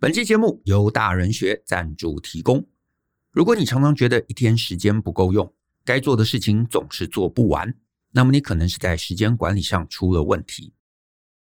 [0.00, 2.66] 本期节目由大人学赞助提供。
[3.30, 5.50] 如果你常常觉得一天时间不够用，
[5.84, 7.74] 该做的事情总是做不完，
[8.10, 10.74] 那么你可能是在时间管理上出了问题。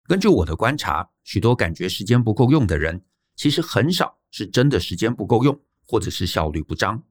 [0.07, 3.03] 根据我的观察，许多感觉时间不够用的人，
[3.35, 7.03] 其实很少是真的时间不够用，或者是效率不彰，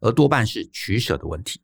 [0.00, 1.60] 而多半是取舍的问题。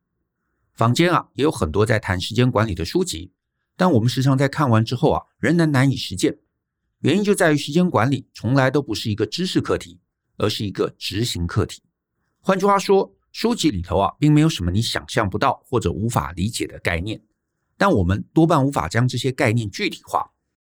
[0.75, 3.33] 坊间啊也有很多在谈时间管理的书籍，
[3.77, 6.39] 但我们时常在看完之后啊，仍然难以实践。
[7.01, 9.99] 原因就在于时间管理从来都不是一个知识课题，
[10.37, 11.83] 而是一个执行课题。
[12.41, 17.23] 换句话说，书籍里头啊，并没有什么你想象不到或者无法理解的概念，
[17.79, 20.31] 但我们多半无法将这些概念具体化，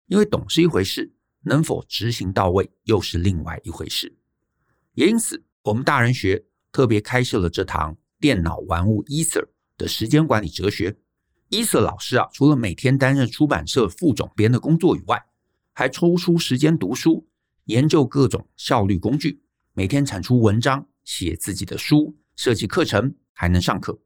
[0.07, 4.17] 因为懂是一回事，能否执行到位又是另外一回事。
[4.95, 9.47] 也因此，我们大人学特别开设了这堂电脑玩物 Ether
[9.77, 10.97] 的时间管理哲学。
[11.51, 15.23] Ether 老师啊，除了每天担任出版社副总编的工作以外，
[15.75, 17.27] 还抽出时间读书，
[17.65, 19.43] 研究各种效率工具，
[19.73, 23.99] 每天产出文章，写自己的书，设计课程，还能上课。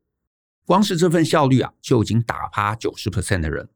[0.64, 3.68] 光是这份效率啊，就已经打趴九十 percent 的人。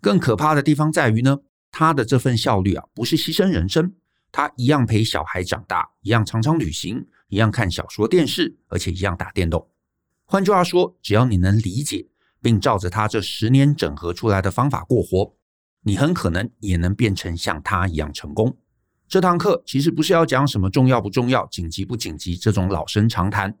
[0.00, 1.40] 更可怕的地方在于呢，
[1.70, 3.92] 他的这份效率啊，不是牺牲人生，
[4.30, 9.68] 他一样陪小孩长大，一样常常旅行，一样看小说电视，而且一样打电动。
[10.24, 12.06] 换句话说，只要你能理解，
[12.40, 15.34] 并照着他这十年整合出来的方法过活，
[15.82, 18.56] 你很可能也能变成像他一样成功。
[19.08, 23.56] 这堂课其实不是要讲什么重要不重要、紧急不紧急这种老生常谈，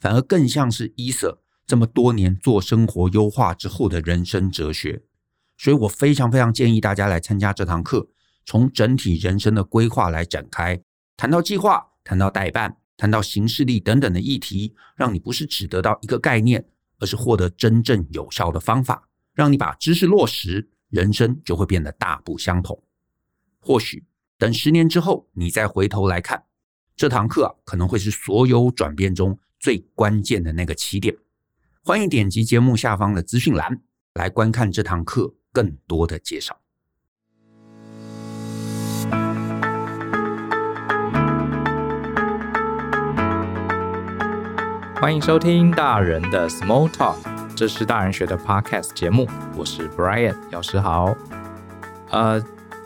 [0.00, 5.02] 反而更像是伊瑟这么多年做生活优化之后的人生哲学。
[5.56, 8.08] 所以我非常非常建议大家来参加这堂课，
[8.44, 10.80] 从整体人生的规划来展开，
[11.16, 12.76] 谈到计划，谈到待办。
[12.98, 16.64] 谈到行事历等等的议题，让你不是只得到一个概念，
[16.98, 22.82] 而是获得真正有效的方法，让你把知识落实，人生就会变得大不相同。
[23.58, 24.04] 或许
[24.38, 26.44] 等十年之后，你再回头来看
[26.94, 31.16] 这堂课啊，可能会是所有转变中最关键的那个起点。
[31.82, 33.82] 欢迎点击节目下方的资讯栏
[34.14, 36.60] 来观看这堂课更多的介绍。
[44.98, 51.16] 欢迎收听大人的 Small Talk，这是大人学的 Podcast 节目，我是 Brian 老师好。
[52.10, 52.38] 呃，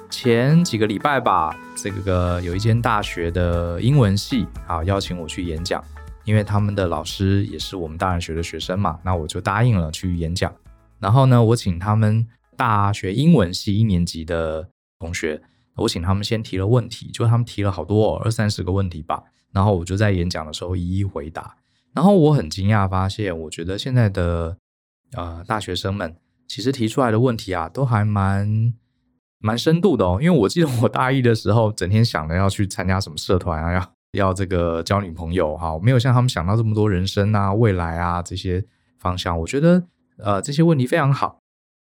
[0.08, 5.82] 前几个礼拜吧，这个有一间大学的英文系啊邀请我去演讲，
[6.24, 10.54] 因为他们的老师也是我们大人学的学生嘛，那我就答应了去演讲。
[11.00, 12.24] 然后呢，我请他们
[12.56, 14.68] 大学英文系一年级的
[15.00, 15.42] 同学，
[15.74, 19.20] 我请他们先提了问题，就他们提了好多二三十个问题吧，
[19.50, 21.56] 然后我就在演讲的时候一一回答。
[21.92, 24.56] 然后我很惊讶，发现我觉得现在的
[25.12, 28.72] 呃大学生们其实提出来的问题啊，都还蛮
[29.38, 30.18] 蛮深度的哦。
[30.22, 38.64] 因为我记得我大一的时候，整天想着要去参加什么社团啊，要要这个交女朋友哈，我没有像他们想到这么多人生啊、未来啊这些
[38.98, 39.38] 方向。
[39.40, 39.82] 我觉得
[40.18, 41.40] 呃这些问题非常好。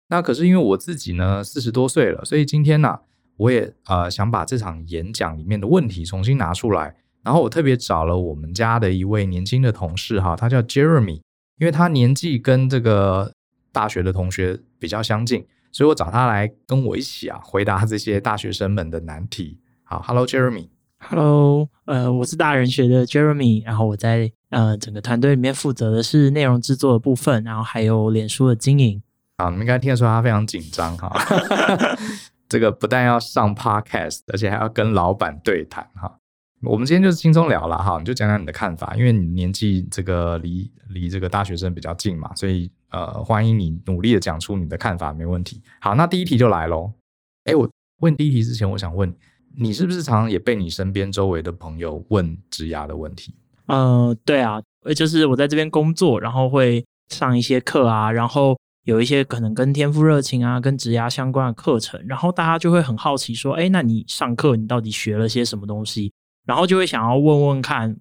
[0.09, 2.99] 那可是因为我自己呢四十多岁了，所以今天呢，
[3.37, 6.97] 我也呃想把这场演讲里面的问题重新拿出来。
[7.29, 11.21] 然后我特别找了我们家的一位年轻的同事哈，他叫 Jeremy，
[11.59, 13.31] 因为他年纪跟这个
[13.71, 19.61] 大学的同学比较相近，所以我找他来跟我一起啊回答这些大学生们的难题。
[19.85, 29.03] 好，Hello Jeremy，Hello，呃，我是大人学的 Jeremy，然后我在呃整个团队里面负责的是内容制作的部分，然后还有脸书的经营。
[29.37, 31.15] 啊，你们应该听得出他非常紧张哈，
[32.49, 36.18] 这个不但要上 Podcast，而且还要跟老板对谈哈。
[36.63, 45.63] 我们今天就是轻松聊了哈，你就讲讲你的看法，因为你年纪这个离离这个大学生比较近嘛，所以呃欢迎你努力的讲出你的看法，没问题。
[45.81, 46.93] 好，那第一题就来喽。
[47.45, 47.69] 哎，我
[48.01, 49.15] 问第一题之前，我想问
[49.57, 53.35] 你是不是常常也被你身边周围的朋友问职涯的问题？
[53.67, 54.61] 呃，对啊，
[54.97, 66.13] 就是我在这边工作，然后会上一些课啊，然后有一些可能跟天赋热情啊、跟职涯相关的课程，然后大家就会很好奇说，哎，那你上课你到底学了些什么东西？
[66.49, 67.95] 然后就会想要问问看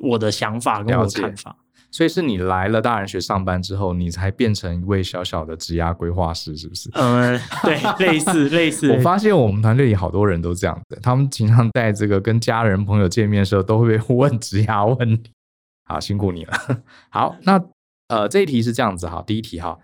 [0.00, 1.54] 我的想法跟我的看法，
[1.90, 6.88] 所以是你来了大人学上班之后，你才变成一位小小的职涯规划师，是不是？
[6.94, 8.90] 嗯，对， 类似类似。
[8.90, 15.30] 我发现我们团队里好多人都这样子，他们经常在这个跟家人朋友见面的时候，都会被问职涯问题。
[15.84, 16.54] 好，辛苦你了。
[17.10, 17.62] 好，那
[18.08, 19.78] 呃这一题是这样子哈，第一题哈，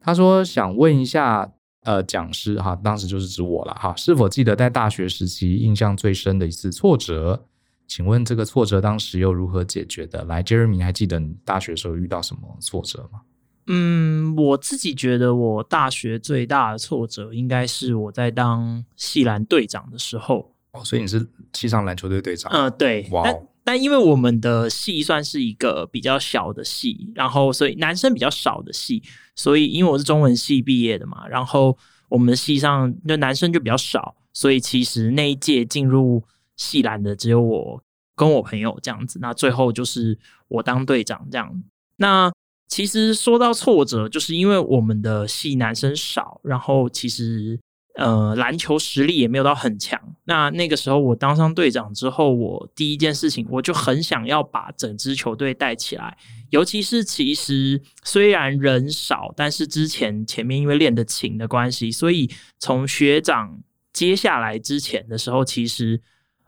[0.00, 1.52] 他说想问一下。
[1.84, 3.94] 呃，讲师哈，当时就是指我了哈。
[3.96, 7.46] 是否记得在大学时期印象最深的一次挫折？
[7.86, 10.24] 请问这个挫折当时又如何解决的？
[10.24, 13.20] 来，Jeremy，还记得你大学时候遇到什么挫折吗？
[13.66, 22.50] 嗯，我自己觉得我大学最大的挫折应该是我在当系篮队长的时候，哦，所以你是系上篮球队队长？
[22.52, 23.06] 嗯、呃，对。
[23.10, 23.34] 哇、但
[23.64, 29.02] 但因为我们的系算是一个比较小的系，然后所以男生比较少的系，
[29.34, 31.76] 所以因为我是中文系毕业的嘛，然后
[32.10, 36.22] 我们的系上就男生就比较少，所以其实那一届进入
[36.56, 37.82] 系篮的只有我
[38.14, 39.18] 跟我朋友这样子。
[39.22, 40.18] 那最后就是
[40.48, 41.64] 我当队长这样。
[41.96, 42.30] 那
[42.68, 47.58] 其实说到挫折，就是因为我们的系男生少，然后其实。
[47.94, 50.00] 呃，篮球实力也没有到很强。
[50.24, 56.16] 那那个时候我当上队长之后，我第一件事情我就很想要把整支球队带起来。
[56.50, 63.60] 尤其是其实虽然人少，但是之前前面因为练的勤的关系，所以从学长
[63.92, 66.00] 接下来之前的时候，其实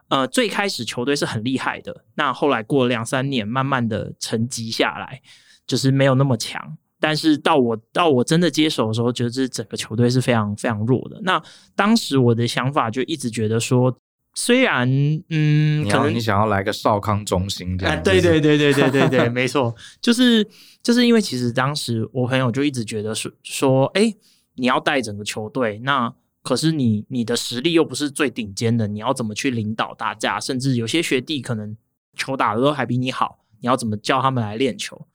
[0.08, 2.04] 呃最开始球队是很厉害的。
[2.16, 5.22] 那后来过两三年，慢慢的沉积下来，
[5.64, 6.76] 就是没有那么强。
[6.98, 11.20] 但是到我到我真的接手的时候，觉得这整个球队是非常非常弱的。
[11.22, 11.40] 那
[11.75, 13.94] 当时我的想法就一直觉得说，
[14.34, 14.88] 虽然
[15.28, 20.46] 嗯，可能你想要来个少康中心这样，对对对对对对对， 没错，就是
[20.82, 24.14] 就是因为其实当时我朋友就一直觉得说说，哎，
[24.54, 26.12] 你要带整个球队，那
[26.43, 30.38] 可是你你的实力又不是最顶尖的，你要怎么去领导大家？
[30.38, 31.76] 甚至有些学弟可能
[32.14, 35.06] 球打的都还比你好，你要怎么叫他们来练球？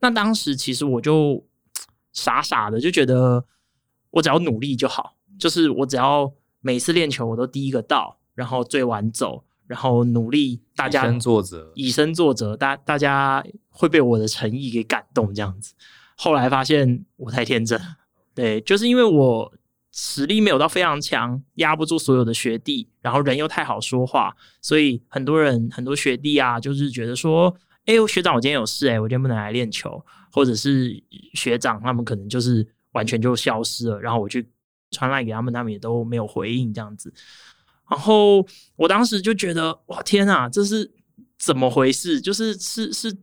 [0.00, 1.46] 那当时其实我就
[2.12, 3.44] 傻傻的就觉得，
[4.10, 15.74] 我只要努力就好，就是我只要每次练球我都第一个到，然后最晚走，然后努力，大家以身作则，以身作则，大大家会被我的诚意给感动，这样子。
[16.16, 17.80] 后来发现我太天真，
[18.34, 19.52] 对，就是因为我
[19.92, 27.54] 实力没有到非常强，压不住所有的学弟，然后人又太好说话，所以很多人很多学弟啊，就是觉得说。
[27.86, 31.02] 哎，学长，我今天有事，哎，我今天不能来练球，或者是
[31.34, 34.48] 学长他们可能就是完全就消失了，然后我去
[34.90, 37.12] 传来给他们，他们也都没有回应这样子。
[37.90, 38.46] 然后
[38.76, 40.92] 我当时就觉得，哇，天啊，这是
[41.38, 42.20] 怎么回事？
[42.20, 43.16] 就是是是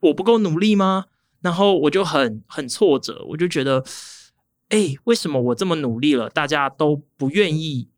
[0.00, 1.06] 我不够努力吗？
[1.40, 3.82] 然后我就很很挫折，我就觉得，
[4.68, 7.88] 哎，为什么我这么努力了，大家都不愿意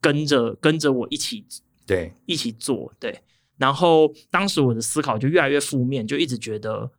[0.00, 1.44] 跟着跟着我一起
[1.84, 3.22] 对一起做对。
[3.58, 6.90] 然后当时我的思考就越来越负面，就一直觉得，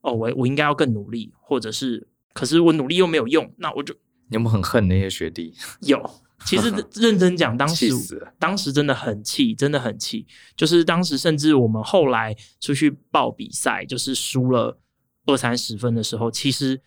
[0.00, 3.94] 哦，我我应该要更努力，或者是，可是我努力又没有用，那我就
[4.28, 5.54] 你有没有很恨那些学弟？
[5.82, 6.10] 有，
[6.44, 7.90] 其实 认真讲，当时
[8.38, 10.26] 当时真的很气，真的很气。
[10.56, 14.80] 就是当时甚至我们后来出去报比赛，就是输了
[15.26, 16.80] 二三十分的时候，其实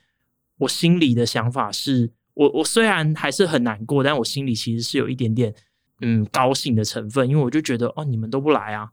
[0.57, 5.53] 我心里的想法是，我我虽然还是很难过，但我心里其实是有一点点
[6.01, 8.89] 嗯高兴的成分，因为我就觉得，哦，你们都不来啊。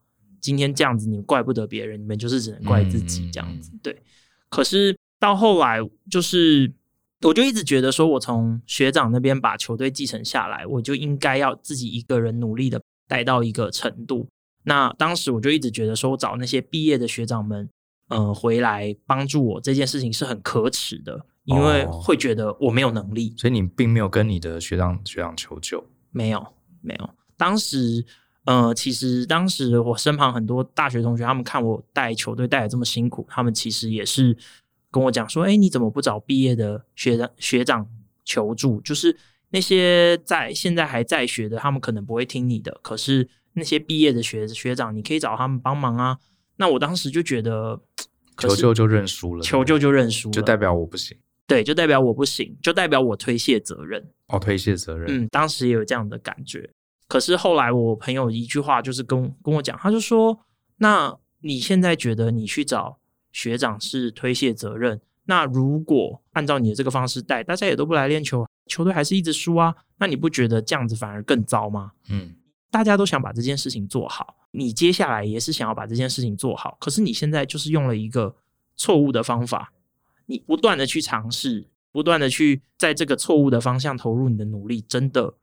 [0.47, 3.69] 今天这样子，你们怪不得别人，你们就是只能怪自己这样子。
[3.73, 4.01] 嗯、对，
[4.49, 6.73] 可是到后来，就是
[7.23, 14.29] 我就一直觉得说，我从学长那边把球队继承下来，我就应该要自己一个人努力的带到一个程度。
[14.63, 17.69] 那当时我就一直觉得说，我找那些毕业的学长们，
[18.11, 23.31] 嗯、呃，回来帮助我这件事情是很可耻的，因为会觉得我没有能力。
[23.31, 25.85] 哦、所以你并没有跟你的学长学长求救？
[26.13, 26.47] 没有，
[26.81, 27.11] 没有。
[27.37, 28.07] 当时。
[28.47, 34.37] 呃，其实当时我身旁很多大学同学，他们看我带球队带的这么辛苦，他们其实也是
[34.91, 37.87] 跟我讲说：“哎，你怎么不找毕业的学长学长
[38.25, 38.81] 求助？
[38.81, 39.15] 就是
[39.51, 46.19] 那些在现在还在学的，他们可能不会听你的，可是那些毕业的学学长，你可以找他们帮忙啊。”
[46.59, 47.79] 那我当时就觉得，
[48.39, 51.15] 求救就认输了，求救就认输了，就代表我不行，
[51.47, 54.03] 对，就代表我不行，就代表我推卸责任。
[54.29, 56.71] 哦，推卸责任，嗯，当时也有这样的感觉。
[57.09, 60.41] 可是后来我朋友一句话就是跟跟我讲，他就说
[60.79, 62.99] ：“那你现在觉得你去找
[63.31, 65.01] 学长是推卸责任？
[65.27, 69.75] 那如果按照你的这个方式带，大家也都不来练球，球队还是一直输啊？
[69.99, 72.35] 那你不觉得这样子反而更糟吗？”嗯，
[72.71, 78.35] 大家都想把这件事情做好，你接下来也是想要把这件事情做好，可是你现在就是用了一个
[78.75, 79.73] 错误的方法，
[80.27, 85.35] 你不断的去尝试，不断的去在这个错误的方向投入你的努力，真的。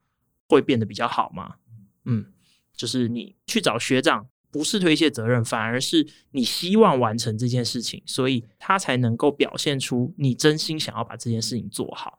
[0.48, 1.56] 会变得比较好吗？
[2.04, 2.26] 嗯，
[2.74, 12.18] 就是你去找学长，不是推卸责任，反而是你希望完成这件事情，所以他才能够表现出你真心想要把这件事情做好。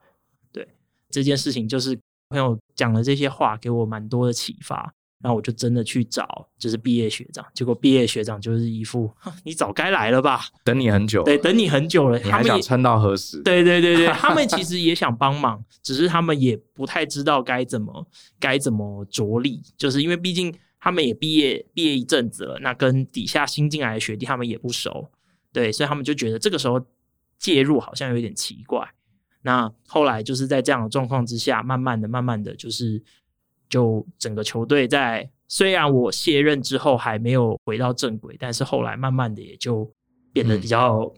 [0.51, 0.67] 对，
[1.10, 4.94] 这件事情就是朋友讲的这些话，给我蛮多的启发。
[5.25, 9.12] 然后我就真的去找，就是毕业学长，结果毕业学长就是一副
[9.44, 13.41] 你早该来了吧，等你很久，对，等你很久了，你还想撑到何时？
[13.41, 18.08] 对对对对，他们其 实也想帮忙，只是他们也不太知道该怎么
[18.39, 25.10] 该怎么着力，就是因为毕竟他们也毕业毕业一阵子了，那跟底下新进来的学弟他们也不熟，
[25.51, 26.79] 对，所以他们就觉得这个时候
[27.39, 28.88] 介入好像有点奇怪。
[29.41, 33.01] 那后来就是在这样的状况之下，慢慢的、慢慢的就是。
[33.69, 39.89] 就整个球队在虽然我卸任之后还没有回到正轨，但是后来慢慢的也就
[40.34, 41.12] 变得比较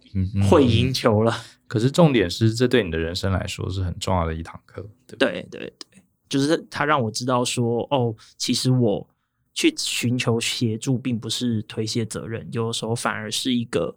[0.49, 1.31] 会赢球了。
[1.31, 9.07] 嗯嗯嗯、可是重点是，这对你的人生来说是很重要的一堂课，对对对对，就是他让我知道说，哦，其实我
[9.53, 13.95] 去寻求协助，并不是推卸责任，有的时候反而是一个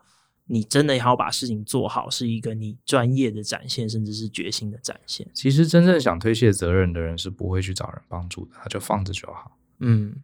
[0.52, 5.24] 你真的要把事情做好，是一个你专业的展现，甚至是决心的展现。
[5.32, 9.56] 其实真正想推卸责任的人是不会去找人帮助的，他就放着就好。
[9.78, 10.16] 嗯，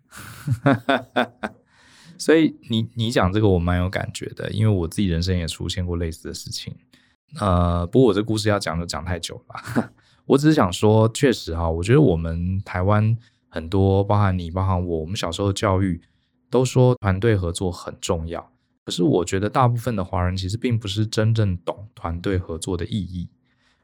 [2.19, 6.75] 所以你你讲这个我蛮有感觉的，因为我自己人生也出现过类似的事情。
[7.39, 9.93] 呃，不过我这故事要讲就讲太久了，
[10.27, 13.17] 我只是想说，确实哈，我觉得我们台湾
[13.49, 16.01] 很多，包含你，包含我，我们小时候的教育
[16.51, 18.51] 都说团队合作很重要，
[18.87, 23.29] 可是我觉得大部分的华人其实并不是真正懂团队合作的意义。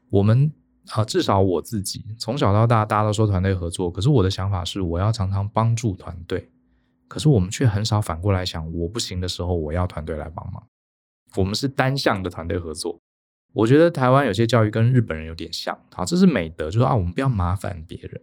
[0.09, 0.51] 我们。
[0.89, 6.51] 啊，至少我自己从小到大，大家都说团队合作，可是我的想法是，我要常常帮助团队。
[7.07, 10.61] 可是我们却很少反过来想，我不行的时候，我要团队来帮忙。
[11.37, 12.99] 我们是单向的团队合作。
[13.53, 18.21] 我觉得台湾有些教育跟日本人有点像，好，这是美德，就是啊，我们不要麻烦别人，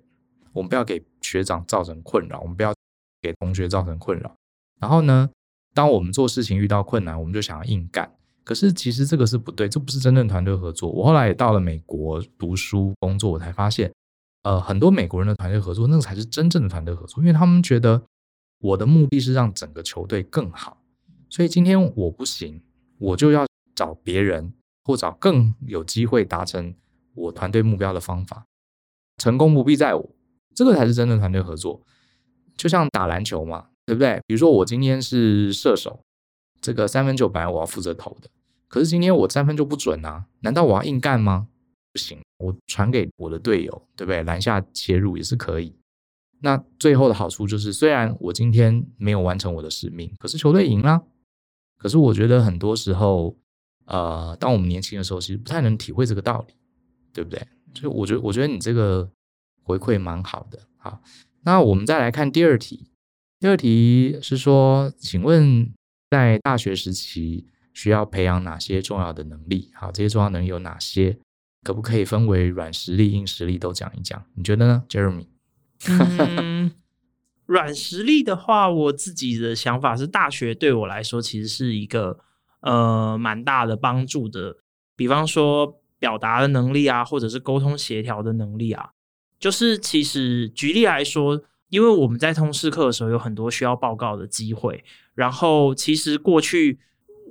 [0.52, 2.74] 我们不要给学长造成困扰，我们不要
[3.22, 4.36] 给同学造成困扰。
[4.78, 5.30] 然后呢，
[5.74, 8.10] 当我们做事情遇到困难，我们就想要硬干。
[8.42, 10.90] 可是其实这个是不对，这不是真正团队合作。
[10.90, 13.92] 我后来也到了美国读书工作，我才发现，
[14.42, 18.02] 呃，很多美国人的团队合作，那个才是真正的团队合作，因为他们觉得
[18.60, 20.82] 我的目的是让整个球队更好，
[21.28, 22.60] 所以今天我不行，
[22.98, 23.46] 我就要
[23.76, 24.52] 找别人
[24.84, 26.74] 或找更有机会达成
[27.14, 28.44] 我团队目标的方法。
[29.18, 30.10] 成功不必在我，
[30.54, 31.82] 这个才是真正团队合作。
[32.56, 34.20] 就像打篮球嘛，对不对？
[34.24, 35.98] 比如说我今天是射手，
[36.60, 38.30] 这个三分球本来我要负责投的。
[38.68, 40.26] 可是今天我三分就不准啊？
[40.42, 41.48] 难道我要硬干吗？
[41.92, 44.22] 不行，我传给我的队友，对不对？
[44.22, 45.74] 篮下切入也是可以。
[46.38, 51.02] 那最后的好处就是，虽然我今天没有完成我的使命，可是球队赢了。
[51.76, 53.36] 可是我觉得很多时候，
[53.86, 56.54] 呃，当我们年轻的时候，其实不太能体会这个道理，
[57.12, 57.44] 对不对？
[57.74, 59.10] 所以我觉得，我觉得你这个
[59.64, 60.60] 回馈蛮好的。
[60.76, 61.02] 好，
[61.42, 62.86] 那我们再来看第二题。
[63.40, 65.72] 第二题是说，请问
[66.10, 69.70] 在大学时期，需要培养哪些重要的能力？
[69.74, 71.18] 好，这些重要能力有哪些？
[71.62, 74.22] 可不可以分为软实力、硬实力都讲一讲？
[74.34, 75.26] 你觉得呢，Jeremy？
[75.86, 76.70] 嗯，
[77.46, 82.18] 软实力的话，我自己的想法是，大学对我来说其实是一个
[82.60, 84.58] 呃蛮大的帮助的。
[84.94, 88.90] 比方说表达的能力啊，或者是沟通协调的能力啊，
[89.38, 94.84] 就是其实举例来说，因为我们在通识课的时候有很多需要报告的机会，
[95.14, 96.78] 然后其实过去。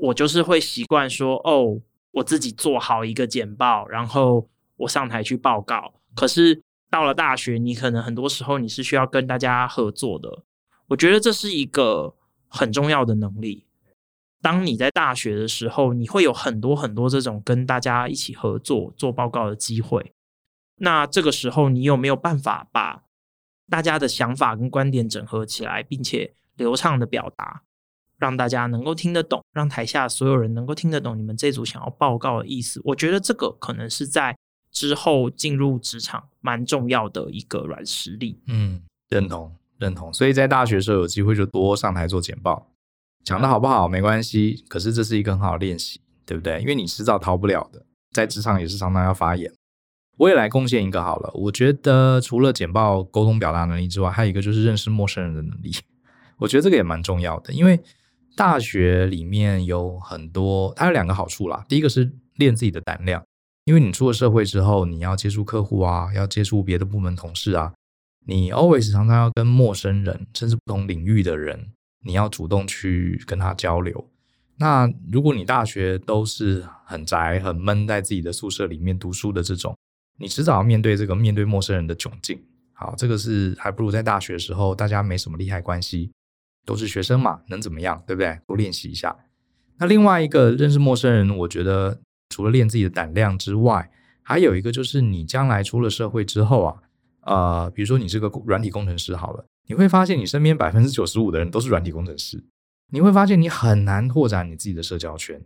[0.01, 1.77] 我就是会习惯说，哦，
[2.11, 5.93] 我自己做好一个简报，然后我上台去报告。
[6.15, 10.45] 可是到了大学，你可能很多时候你是需要跟大家合作的。
[10.87, 12.15] 我觉得这是一个
[12.47, 13.65] 很重要的能力。
[14.41, 20.13] 当你在大学的时候，你会有很多很多这种跟大家一起合作做报告的机会。
[20.77, 23.03] 那这个时候，你有没有办法把
[23.69, 27.63] 大家的想法跟观点整合起来，并且流畅的表达？
[28.17, 32.81] 让大家能够听得懂，让台下所有人能够听得懂你们这组想要报告的意思。
[32.83, 34.35] 我觉得这个可能是在
[34.73, 38.41] 之后进入职场蛮重要的一个软实力。
[38.47, 40.13] 嗯，认同认同。
[40.13, 42.69] 所以在大学时候有机会就多上台做简报，
[43.23, 46.59] 讲的好不好没关系，可是这是一个很好的练习，对不对？
[46.59, 49.49] 因为你迟早逃不了的，在职场也是常常要发言。
[50.19, 55.71] 我也来贡献一个好了，我觉得除了简报沟通表达能力之外，还有一个就是认识陌生人的能力。
[56.37, 57.79] 我觉得这个也蛮重要的，因为。
[58.35, 61.65] 大学里面有很多，它有两个好处啦。
[61.67, 63.21] 第一个是练自己的胆量，
[63.65, 67.73] 因为你出了社会之后，你要接触客户啊，要接触别的部门同事啊，
[68.25, 71.73] 你 always 常常要跟陌生人，甚至不同领域的人，
[72.05, 74.09] 你要主动去跟他交流。
[74.57, 79.75] 那如果你大学都是很宅、很闷，在自己的宿舍里面读书的这种，
[80.19, 82.39] 你迟早要面对这个面对陌生人的窘境。
[82.73, 86.11] 好，这个是还不如在大学的时候，大家没什么利害关系。
[86.65, 88.37] 都是学生嘛，能怎么样，对不对？
[88.45, 89.15] 多练习一下。
[89.79, 91.99] 那另外一个认识陌生人，我觉得
[92.29, 93.89] 除了练自己的胆量之外，
[94.21, 96.75] 还有一个就是你将来出了社会之后啊，
[97.21, 102.43] 呃，比如说你是个软体工程师好了，你会发现你身边百分之九十五的人都是软体工程师，
[102.91, 105.41] 你会发现你很难拓展你自己的社交圈。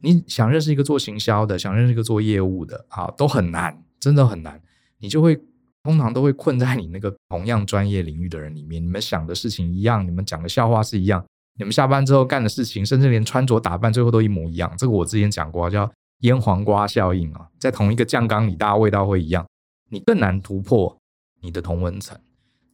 [0.00, 4.60] 你想认识一个做行销的，想认识一个做业务的，好，都很难，真的很难，
[4.98, 5.40] 你就会。
[5.84, 11.24] 通常都会困在你那个同样专业领域的人里面，你们想的事情一样，你们讲的笑话是一样，
[11.56, 14.70] 你们下班之后干的事情，甚至连穿着打扮最后都一模一样。
[14.76, 19.46] 这个我之前讲过，叫腌黄瓜效应啊，在同一个酱缸里，大家味道会一样，
[19.88, 20.94] 你更难突破
[21.40, 22.18] 你的同温层。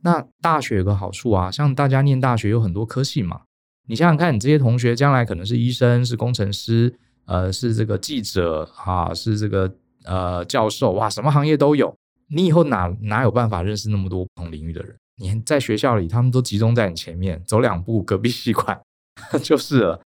[0.03, 3.43] 那大学有个好处啊，像大家念大学有很多科系嘛，
[3.87, 6.93] 你想想看，你这些同学将来可能是医生、是工程师，
[7.27, 9.73] 呃，是这个记者啊，是这个
[10.05, 11.95] 呃教授，哇，什么行业都有。
[12.29, 14.97] 你以后哪哪有办法认识那么多不同领域的人？
[15.17, 18.81] 你在学校里，他们都集中在你前面，走两步隔壁系馆
[19.43, 20.01] 就是了。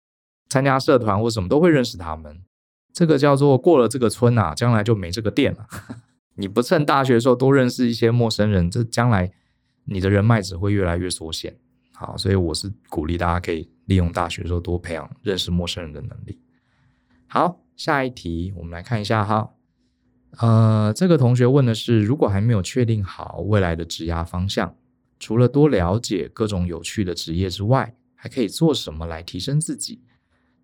[0.48, 2.42] 参加社团或什么都会认识他们。
[2.92, 5.66] 这个叫做过了这个村啊，将来就没这个店了。
[6.36, 9.30] 你不趁大学的时候多认识一些陌生人，这将来。
[9.90, 11.56] 你的人脉只会越来越缩限，
[11.94, 16.38] 好，所以我是鼓励大家可以利用大学的时候多培养认识陌生人的能力。
[17.26, 19.48] 好，下一题我们来看一下哈，
[20.36, 24.74] 呃，这个同学问的是，如果还没有确定好未来的职业方向，
[25.18, 30.00] 除了多了解各种有趣的职业之外，还可以做什么来提升自己，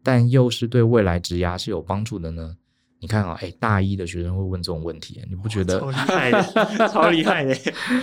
[0.02, 2.56] 但又是对未来职业是有帮助的呢？
[3.00, 6.88] 你看啊，哎，大一的学生会问这种问题，你不觉得超厉害的？
[6.88, 7.54] 超厉害的！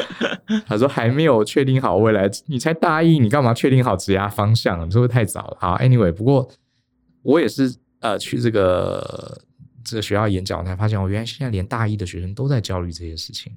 [0.67, 4.85] 他说还没有确定好未来，你才大一，你干嘛确定好职业方向？
[4.85, 5.57] 你是不是太早了？
[5.59, 6.47] 好，anyway，不过
[7.23, 9.41] 我也是呃去这个
[9.83, 13.55] 这个学校演讲，我才发现我原来现在连大一的学生都在焦虑这些事情。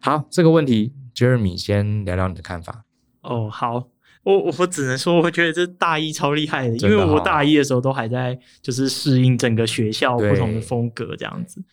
[0.00, 2.84] 好，这个问题，Jeremy 先聊聊你的看法。
[3.22, 3.88] 哦，好。
[4.24, 11.64] 我我只能说，我觉得这大一超厉害的，因为我大一的时候都还在就是适应整个学校不同的风格这样子。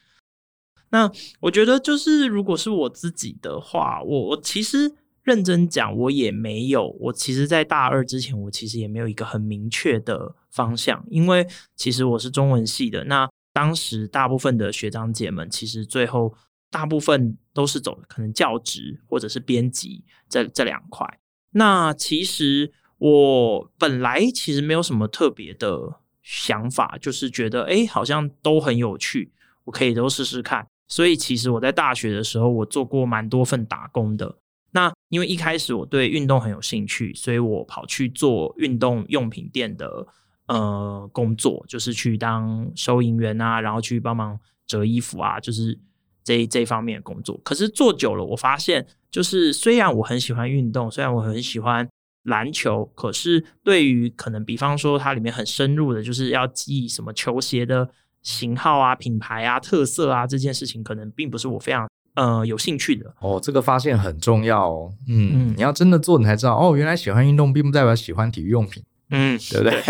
[0.90, 1.12] 那
[1.42, 4.90] 我觉得就是如果是我自己的话，我我其实
[5.24, 13.04] 认真讲，我也没有，我其实，在大二之前，我其实也没有一个很明确的方向，因为其实我是中文系的。
[13.06, 16.36] 那当时大部分的学长姐们，其实最后
[16.70, 21.08] 大部分都是走可能教职或者是编辑这这两块。
[21.52, 29.32] 那其实我本来其实没有什么特别的想法，就是觉得诶，好像都很有趣，
[29.64, 30.68] 我可以都试试看。
[30.90, 34.38] 所以其实我在大学的时候，我做过蛮多份打工的。
[34.72, 40.06] 那因为一开始我对运动很有兴趣，所以我跑去做运动用品店的
[40.48, 45.80] 呃工作，就是去当收银员啊，然后去帮忙折衣服啊，就是。
[46.28, 51.88] 这这方面的工作，可是做久了，我发现，就是虽然我很喜欢运动，虽然我很喜欢
[52.24, 57.88] 篮球，可是对于可能，比方说它里面很深入的，就是要记什么球鞋的
[58.24, 63.14] 型号啊、品牌啊、特色啊这件事情，可能并不是我非常呃有兴趣的。
[63.20, 64.92] 哦，这个发现很重要哦。
[65.08, 68.82] 嗯，嗯，你要真的做，你才知道哦，原来喜欢运动并不代表喜欢体育用品。
[69.10, 69.82] 嗯，对不对？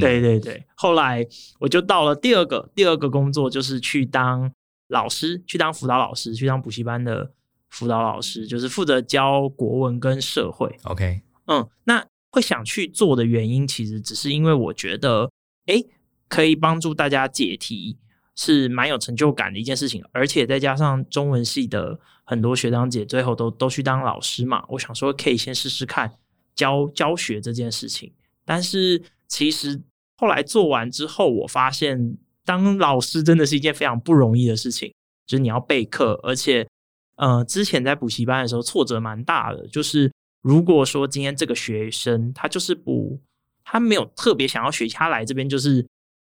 [0.00, 0.64] 对， 对对。
[0.74, 1.26] 后来
[1.58, 4.52] 我就到了第二个第二个工作，就是去当。
[4.90, 7.30] 老师去当辅导老师，去当补习班的
[7.68, 10.68] 辅导老师，就是负责教国文跟社会。
[10.82, 15.30] OK，嗯，那会想去做的原因，其实只是因为我觉得，
[15.66, 15.80] 哎，
[16.28, 17.98] 可以帮助大家解题，
[18.34, 20.04] 是蛮有成就感的一件事情。
[20.10, 26.12] 而且再加上中文系的很多学长姐最后都都去当老师嘛，我想说可以先试试看
[26.56, 28.12] 教教学这件事情。
[28.50, 29.80] 但是其实
[30.16, 32.18] 后来做完之后，我发现。
[32.42, 34.92] 当老师真的是一件非常不容易的事情，
[35.24, 36.66] 就是你要备课，而且，
[37.16, 39.68] 呃，之前在补习班的时候挫折蛮大的。
[39.68, 40.10] 就是
[40.42, 43.20] 如果说今天这个学生他就是不，
[43.62, 45.86] 他没有特别想要学习，他来这边就是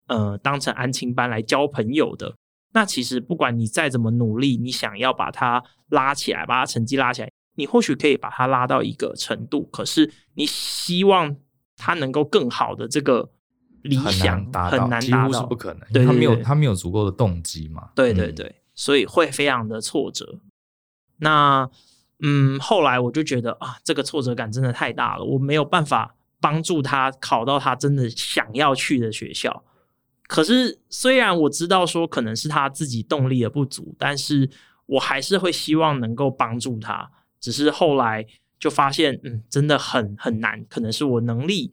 [0.06, 2.34] 呃当成安亲班来交朋友的，
[2.72, 11.36] 那其实不管你再怎么努力，你想要把他拉起来，把他成绩拉起来，你或许可以把他拉到一个程度，可是你希望
[11.76, 13.30] 他能够更好的这个。
[13.82, 17.90] 理想很难达到，几乎是不可能，他没有他没有足够的动机嘛。
[17.94, 20.40] 对对对，嗯、所以会非常的挫折。
[21.18, 21.70] 那
[22.18, 29.62] 嗯，后来我就觉得啊，这个挫折感真的太大了，我没有办法帮助他考到他真的想要去的学校。
[30.26, 34.50] 可是虽然我知道说可能是他自己动力的不足，但是
[34.86, 37.08] 我还是会希望能够帮助他。
[37.38, 38.26] 只是后来
[38.58, 41.72] 就发现，嗯，真的很很难，可能是我能力。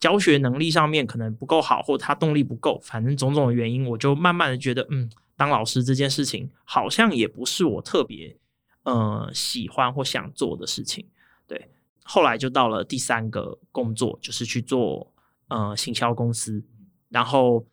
[0.00, 8.36] 教学能力上面可能不够好，或他动力不够，反正种种的原因，我就慢慢的觉得，嗯，当老师这件事情好像也不是我特别
[8.82, 11.06] 呃喜欢或想做的事情。
[11.46, 11.70] 对，
[12.02, 15.12] 后来就到了第三个工作，就是去做
[15.46, 16.64] 呃行销公司，
[17.08, 17.64] 然后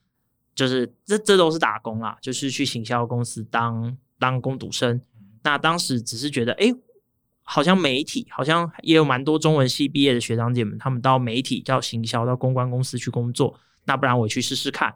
[0.54, 5.02] 就是这这都是打工啦，就是去行销公司当当工读生。
[5.42, 6.72] 那当时只是觉得，哎。
[7.52, 13.60] 好像媒体好像也有蛮多中文系毕业的学长姐们，他们到媒体、到行销、到公关公司去工作。
[13.86, 14.94] 那不然我去试试看，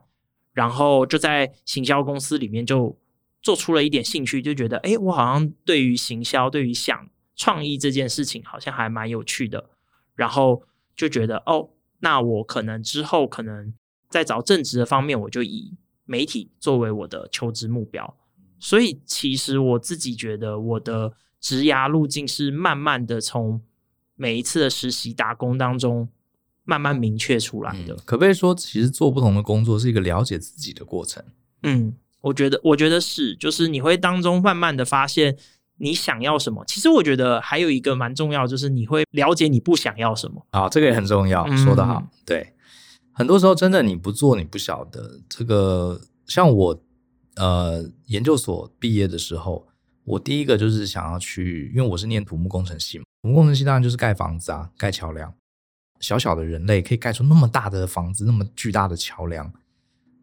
[0.51, 2.95] 然后就在行销公司里面就
[3.41, 9.71] 做出了一点兴趣，就觉得哎，我好像对于行销、对于想创意这件事情好像还蛮有趣的。
[10.13, 10.61] 然后
[10.95, 13.73] 就觉得哦，那我可能之后可能
[14.09, 18.15] 在找正职的方面，我就以媒体作为我的求职目标。
[18.59, 21.13] 所以其实我自己觉得我的。
[21.43, 23.60] 职涯路径是慢慢的从
[24.15, 26.08] 每一次的实习打工当中
[26.63, 27.93] 慢慢明确出来的。
[27.93, 31.21] 嗯，可不可以说，其实做不同的工作是一个了解自己的过程？
[31.63, 35.36] 嗯，我觉得，我觉得是，就是你会当中慢慢的发现
[35.79, 36.63] 你想要什么。
[36.65, 40.47] 其实我觉得还有一个蛮重要，就是你会了解你不想要什么。
[40.51, 42.01] 啊，这个也很重要，嗯，说得好。
[42.25, 42.53] 对，
[43.12, 45.99] 很多时候真的你不做，你不晓得这个。
[46.25, 46.82] 像我
[47.36, 49.67] 呃研究所毕业的时候，
[50.05, 55.33] 我第一个就是想要去，因为我是念土木工程系嘛，土木工程系当然就是盖房子啊，盖桥梁。
[55.99, 59.53] 小小的人类可以盖出那么大的房子，那么巨大的桥梁。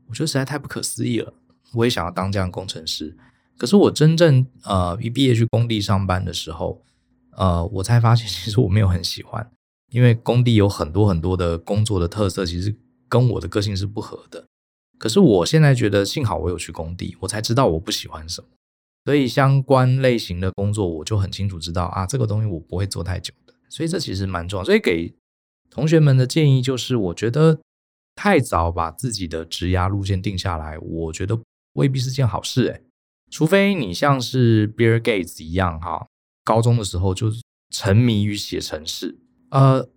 [0.09, 1.33] 我觉得实在太不可思议了，
[1.73, 3.17] 我也想要当这样的工程师。
[3.57, 6.83] 可是我真正呃一毕业去工地上班的时候，
[7.33, 9.51] 呃，我才发现其实我没有很喜欢，
[9.91, 12.77] 因为工地有很多很多的工作的特色，其实
[13.09, 14.45] 跟我的个性是不合的。
[14.99, 18.49] 可是我现在觉得幸好我有去工地，我才知道我不喜欢什么。
[19.11, 23.53] 所以相关类型的工作，我就很清楚知道啊，这个东西我不会做太久的。
[23.69, 24.65] 所以这其实蛮重要。
[24.65, 25.13] 所以给
[25.69, 27.59] 同学们的建议就是，我觉得。
[28.17, 31.41] 太早把自己的职涯路线定下来，我觉得
[31.73, 32.83] 未必是件好事诶。
[33.31, 36.07] 除非你像是 Bill Gates 一样哈，
[36.45, 37.33] 高中的时候就
[37.71, 39.17] 沉迷于写程式。
[39.51, 39.89] 呃，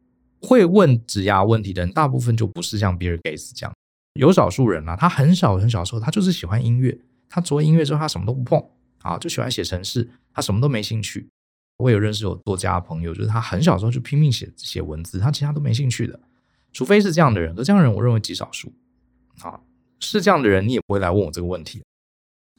[0.42, 3.74] 会问职涯问题的人，大部分就不是像 Bill Gates 这样。
[4.14, 6.98] 有少数人啊，他很小很小的时候，他就是喜欢音乐。
[7.28, 8.64] 他除了音乐之后，他什么都不碰
[9.04, 11.30] 啊，就喜欢写程式，他什么都没兴趣。
[11.78, 16.20] 我有认识有作家朋友，就是他很小时候就拼命写写文字，他其他都没兴趣的。
[16.72, 18.74] 除非是这样的人，而这样的人我认为极少数。
[19.42, 19.60] 啊，
[20.00, 21.84] 是这样的人，你也不会来问我这个问题，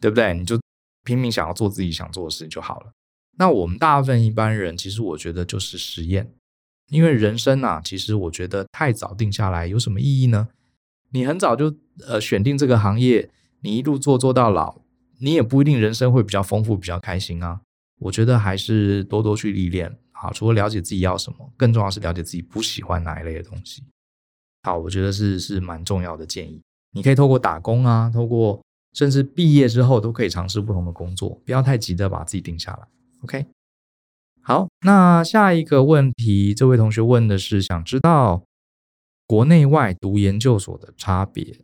[0.01, 0.35] 对不对？
[0.35, 0.61] 你就
[1.05, 2.93] 拼命想要做自己想做的事情就好了。
[3.39, 6.33] 那我们大部分一般人，其实我觉得就是实验，
[6.91, 10.49] 因为人生啊，其实我觉得太早定下来有什么意义呢？
[11.11, 11.75] 你很早就
[12.07, 13.31] 呃选定这个行业，
[13.61, 14.81] 你一路做做到老，
[15.21, 17.61] 你也不一定人生会比较丰富、比较开心啊。
[18.01, 19.97] 我觉得还是多多去历练。
[20.13, 23.83] 好，除了了解自己要什么，更重要是了解自己不喜欢哪一类的东西。
[24.63, 26.63] 好，我觉得是是蛮重要的建议。
[26.93, 28.63] 你可以透过打工啊，透过
[28.95, 32.87] 甚至毕业之后都可以尝试不同的工作，不要太急的把自己定下来。
[33.23, 33.47] OK，
[34.41, 38.45] 好，那下一个问题，这位同学问的是想知道
[39.27, 41.61] 国内外读研究所的差别，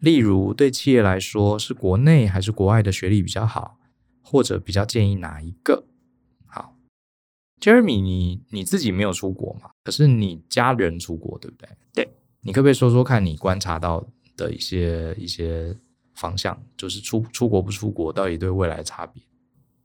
[0.00, 3.78] 例如对企业来说是国内还是国外的学历比较好，
[4.22, 5.84] 或者比较建议哪一个？
[6.46, 6.74] 好
[7.60, 9.70] ，Jeremy，你你自己没有出国嘛？
[9.84, 11.68] 可是你家人出国，对不对？
[11.92, 12.08] 对。
[12.42, 14.02] 你可不可以说说看你观察到
[14.34, 15.76] 的一些一些
[16.14, 19.22] 方向，就是出出国不出国到底对未来的差别？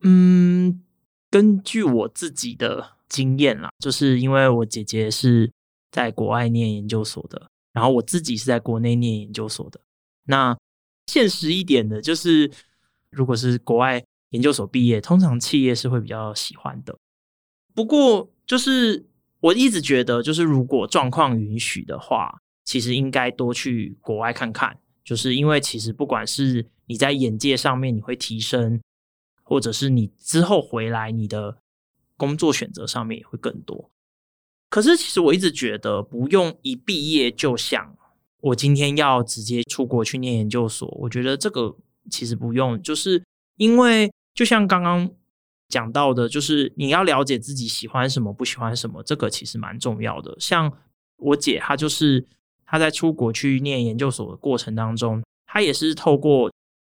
[0.03, 0.81] 嗯，
[1.29, 5.51] 根据我自己的经验啦，就是因为我姐姐是
[5.91, 9.81] 在国外念研究所的，然后我自己是在国内念研究所的。
[10.25, 10.57] 那
[11.07, 12.51] 现实一点的就是，
[13.09, 16.97] 如果是国外研究所毕业，通常企业是会比较喜欢的。
[17.73, 19.05] 不过，就是
[19.39, 22.39] 我一直觉得，就是如果状况允许的话。
[22.67, 28.81] 其实应该多去国外看看，就是因为其实不管是你在眼界上面你会提升，
[29.43, 31.59] 或者是你之后回来你的
[32.17, 33.91] 工作选择上面也会更多。
[34.67, 37.95] 可是其实我一直觉得不用一毕业就想
[38.45, 41.75] 我今天要直接出国去念研究所，我觉得这个
[42.09, 43.23] 其实不用，就是
[43.57, 45.09] 因为就像刚刚
[45.67, 50.35] 讲到的，就是你要了解自己喜欢什么，不喜欢什么，这个其实蛮重要的。
[50.39, 50.71] 像
[51.17, 52.27] 我姐她就是。
[52.67, 56.51] 她在出国去念研究所的过程当中，她也是透过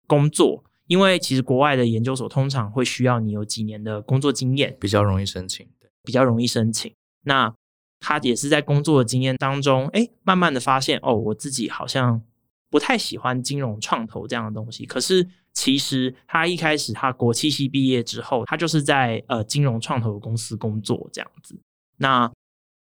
[0.07, 6.93] 工作，因为其实国外的研究所通常会需要你有几年的工作经验，比较容易申请，对比较容易申请。
[7.25, 7.53] 那
[7.99, 12.21] 他也是在工作的经验当中，哎，慢慢的发现，哦，我自己好像
[12.69, 14.85] 不太喜欢金融创投这样的东西。
[14.85, 21.59] 可是其实他一开始他国企系毕业之后，他就是在呃金融创投公司工作这样子。
[21.97, 22.31] 那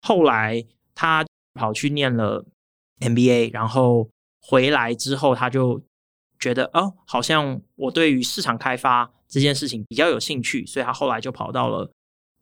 [0.01, 2.45] 后来他跑去念了。
[3.03, 4.07] MBA，然后
[4.43, 5.81] 回来之后，他就
[6.37, 11.91] 觉得哦，好像我对于市场开发这件事情比较有兴趣，所以他后来就跑到了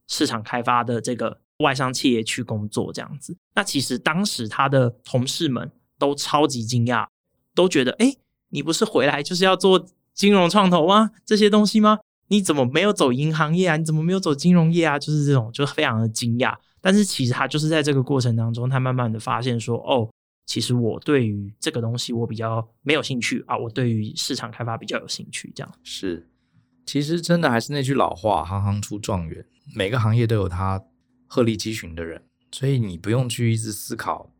[0.09, 3.37] 市场开发的这个外商企业去工作，这样子。
[3.55, 7.07] 那其实当时他的同事们都超级惊讶，
[7.55, 8.15] 都觉得哎，
[8.49, 11.11] 你不是回来就是要做金融创投吗？
[11.25, 11.99] 这些东西吗？
[12.27, 13.77] 你怎么没有走银行业啊？
[13.77, 14.99] 你怎么没有走金融业啊？
[14.99, 16.55] 就是这种，就非常的惊讶。
[16.81, 20.09] 但是其实他就是在这个过程当中，他慢慢的发现说，哦。
[20.45, 25.53] 其实我对于这个东西我比较没有兴趣啊，我对于市场开发比较有兴趣。
[25.55, 26.27] 这样是，
[26.87, 29.45] 其实真的还是那句老话，行行出状元，
[29.75, 30.83] 每个行业都有他
[31.29, 34.31] 鹤立鸡群的人，所以你不用去一直思考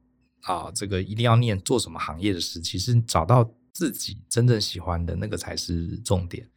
[0.42, 2.60] 啊，这个一定要念做什么行业的事。
[2.60, 6.50] 其实找到自己真正喜欢的那个才是重点。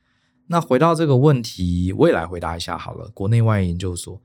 [0.46, 3.08] 那回到这个问题，我也来回答一下好了。
[3.10, 4.20] 国内外研究所，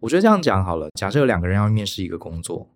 [0.00, 0.90] 我觉得这样讲好了。
[0.98, 2.68] 假设有两个人要面试一个工作，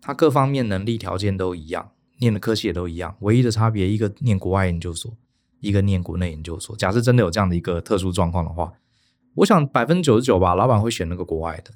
[0.00, 5.12] 他各方面能力条件都一样，念的科系也都一样，唯一的差别，一个念国外研究所，
[5.60, 6.76] 一个念国内研究所。
[6.76, 8.72] 假设真的有这样的一个特殊状况的话，
[9.34, 11.72] 我想百分之九十九吧，老板会选那个国外的。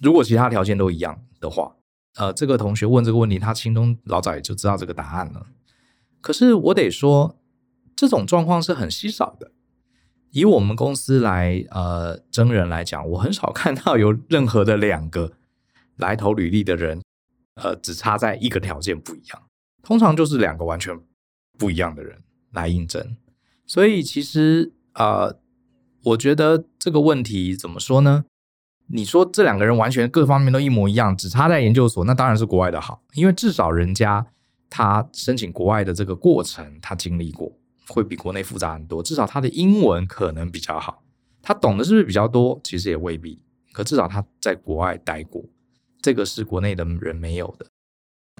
[0.00, 1.76] 如果其他条件都一样的话，
[2.16, 5.46] 呃，这个同学问这个问题，他心中老早也就知道这个答案了。
[6.20, 7.38] 可是我得说，
[7.94, 9.52] 这种状况是很稀少的。
[10.30, 15.32] 以我们公司来呃征人来讲，我很少看到有任何的两个
[15.96, 17.02] 来投履历的人，
[17.56, 19.42] 呃，只差在一个条件不一样。
[19.82, 20.98] 通常就是两个完全
[21.58, 23.16] 不一样的人来应征。
[23.66, 25.38] 所以其实呃，
[26.04, 28.24] 我觉得这个问题怎么说呢？
[28.92, 34.26] 你说这两个人完全各方面都一模一样，只差在研究所，那当然是国外的好，因为至少人家
[34.68, 37.52] 他申请国外的这个过程他经历过，
[37.86, 39.00] 会比国内复杂很多。
[39.00, 41.02] 至少他的英文可能比较好，
[41.40, 42.60] 他懂得是不是比较多？
[42.64, 43.40] 其实也未必。
[43.72, 45.44] 可至少他在国外待过，
[46.02, 47.66] 这个是国内的人没有的。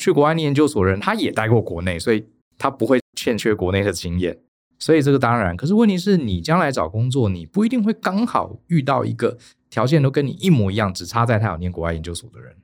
[0.02, 2.26] 去国外念研究所的人，他也待过国内，所以
[2.58, 4.36] 他不会欠缺国内的经验。
[4.80, 9.38] 所以这个当然，可是问题是你将来找工作，你不一定会刚好遇到一个。
[9.70, 12.56] 条件都跟你一模一样，只差在他有念国外研究所的人。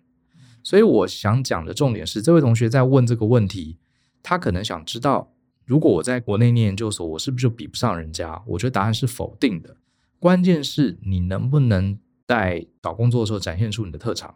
[0.62, 3.79] 所以我想讲的重点是，这位同学在问这个问题，
[4.23, 5.33] 他可能想知道，
[5.64, 8.42] 如果我在国内念研究所，我是不是就比不上人家？
[8.49, 9.77] 我觉得答案是否定的。
[10.19, 14.35] 关键是你能不能在找工作的时候展现出你的特长，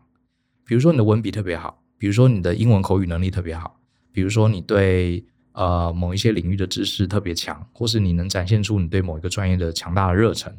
[0.64, 3.80] 比如说你的文笔特别好，比如说你的英文口语能力特别好，
[4.12, 10.56] 比如说你对呃某一些领域的知识特别强，或是你能展现出你对某一个专业的强大的热忱。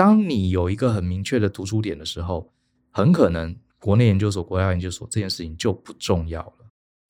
[0.00, 2.50] 当你有一个很明确的突出点的时候，
[2.90, 6.54] 很可能国内研究所、国外研究所这件事情就不重要了。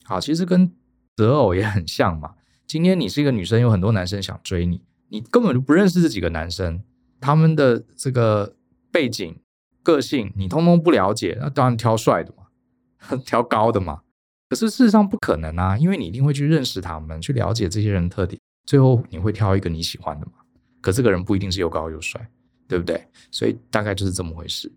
[0.03, 0.73] 好，其实跟
[1.15, 2.35] 择偶也很像嘛。
[2.67, 6.83] 今天你是一个女生，有很多男生想追你，你根本就不认识这几个男生，
[7.21, 8.57] 他们的这个
[8.91, 9.39] 背景、
[9.85, 14.01] 个性你通通不了解，那当然挑帅的嘛， 挑高的嘛。
[14.49, 20.33] 可是事实上不可能啊，因为你一定会去认识他们，去了解这些人的特点，最后你会挑一个你喜欢的嘛。
[20.81, 22.29] 可这个人不一定是又高又帅。
[22.71, 23.05] 对不对？
[23.33, 24.71] 所以大概就是这么回事。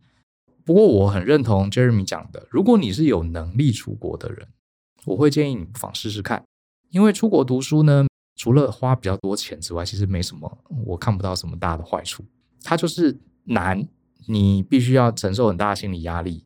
[0.65, 4.47] 不过我很认同 Jeremy 讲的，如果你是有能力出国的人，
[5.05, 6.43] 我会建议你不妨试试看。
[6.89, 12.25] 因为出国读书呢，除了花比较多钱之外，其实没什么，我看不到什么大的坏处。
[12.63, 13.87] 它就是难，
[14.27, 16.43] 你必须要承受很大的心理压力，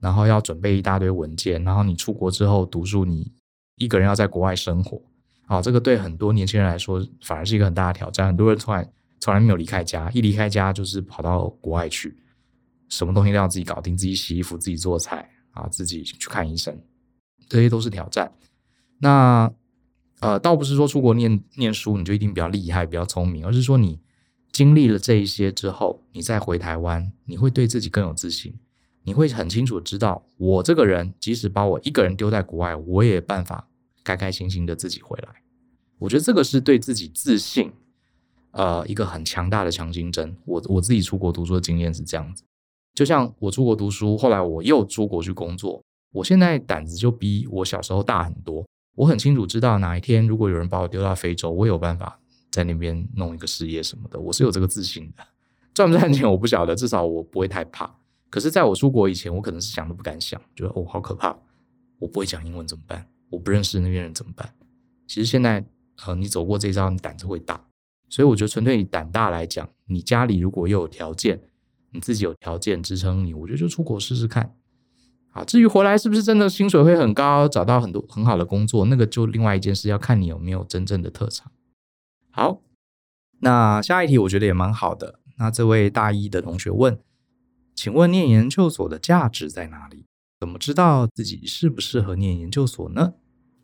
[0.00, 3.30] 然后要准备一大堆文件，然后你出国之后读书，你
[3.76, 5.00] 一个人要在国外生活，
[5.46, 8.26] 好，这个对很多年轻人来说反而是一个很大的挑战。
[8.26, 8.90] 很多人突然。
[9.20, 12.16] 从来没有离开家，一离开家就是跑到国外去，
[12.88, 16.78] 什么东西都要自己搞定，自己洗衣服，自己做菜啊，自己去看医生，
[17.48, 18.32] 这些都是挑战。
[19.00, 19.52] 那
[20.20, 24.00] 呃，倒不是说出国念念书你就一定比较厉害、比较聪明，而是说你
[24.50, 28.54] 经历了这一些之后，你再回台湾，你会对自己更有自信，
[29.04, 33.68] 你会很清楚知道，我这个人即使把我一个人丢在国外，我也办法
[34.02, 35.42] 开开心心的自己回来。
[35.98, 37.72] 我觉得这个是对自己自信。
[38.58, 40.36] 呃，一个很强大的强心针。
[40.44, 42.42] 我我自己出国读书的经验是这样子，
[42.92, 48.66] 就像我出国读书，后来我又出国去工作，我现在胆子就比我小时候大很多。
[48.96, 52.18] 我很清楚知道哪一天如果有人把我丢到非洲，我有办法
[52.50, 54.18] 在那边弄一个事业什么的。
[54.18, 55.24] 我是有这个自信的，
[55.72, 57.94] 赚不赚钱我不晓得，至少我不会太怕。
[58.28, 61.38] 可是在我出国以前，我可能是想都不敢想，觉得哦好可怕，
[62.00, 63.06] 我不会讲英文怎么办？
[63.30, 64.52] 我不认识那边人怎么办？
[65.06, 65.64] 其实现在
[66.04, 67.67] 呃，你走过这一招，你胆子会大。
[68.08, 71.42] 所以我觉得纯粹以胆大来讲，你家里如果又有条件，
[71.90, 74.54] 你自己有条件支撑你，我觉得就出国试试看。
[75.30, 81.52] 好，至于回来是不是真的薪水会很高，找到很多很好的工作，那个就另外一件事，要看你有没有真正的特长。
[82.30, 82.62] 好，
[83.40, 85.20] 那下一题我觉得也蛮好的。
[85.38, 86.98] 那这位大一的同学问，
[87.74, 90.06] 请问念研究所的价值在哪里？
[90.40, 93.14] 怎么知道自己适不适合念研究所呢？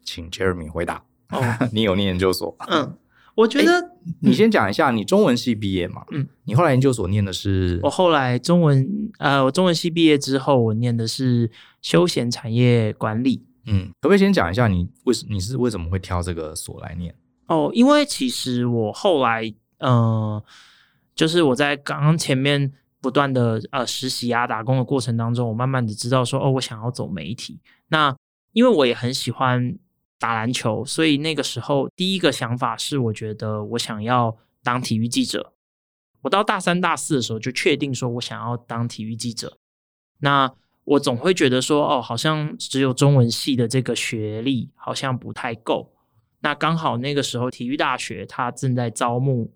[0.05, 1.05] 请 Jeremy 回答。
[1.31, 1.41] 哦，
[1.73, 2.57] 你有念研究所？
[2.69, 2.97] 嗯。
[3.35, 3.89] 我觉得、欸、
[4.21, 6.05] 你先讲一下，你中文系毕业嘛？
[6.13, 7.81] 嗯，你后来研究所念的是？
[7.83, 11.51] 我后来中文呃，我中文系毕业之后，我念的是
[11.83, 13.45] 休闲产业管理。
[13.67, 17.13] 嗯，可不可以先讲一下你为什你是为什么会挑这个所来念？
[17.47, 20.45] 哦，因为其实我后来嗯、呃，
[21.17, 27.59] 就是我在刚刚前面不断的呃实习啊打工的过程当中，我慢慢的知道说哦，我想要走媒体。
[27.89, 28.15] 那
[28.53, 29.77] 因为我也很喜欢。
[30.25, 35.53] 打篮球，所以那个时候第一个想法是，我觉得我想要当体育记者。
[36.23, 39.59] 我到大三、大四的时候就确定说，我想要当体育记者。
[40.21, 40.51] 那
[40.85, 45.93] 我总会觉得说，哦，好像只有中文系的这个学历好像不太够。
[46.41, 49.53] 那刚好那个时候体育大学它正在招募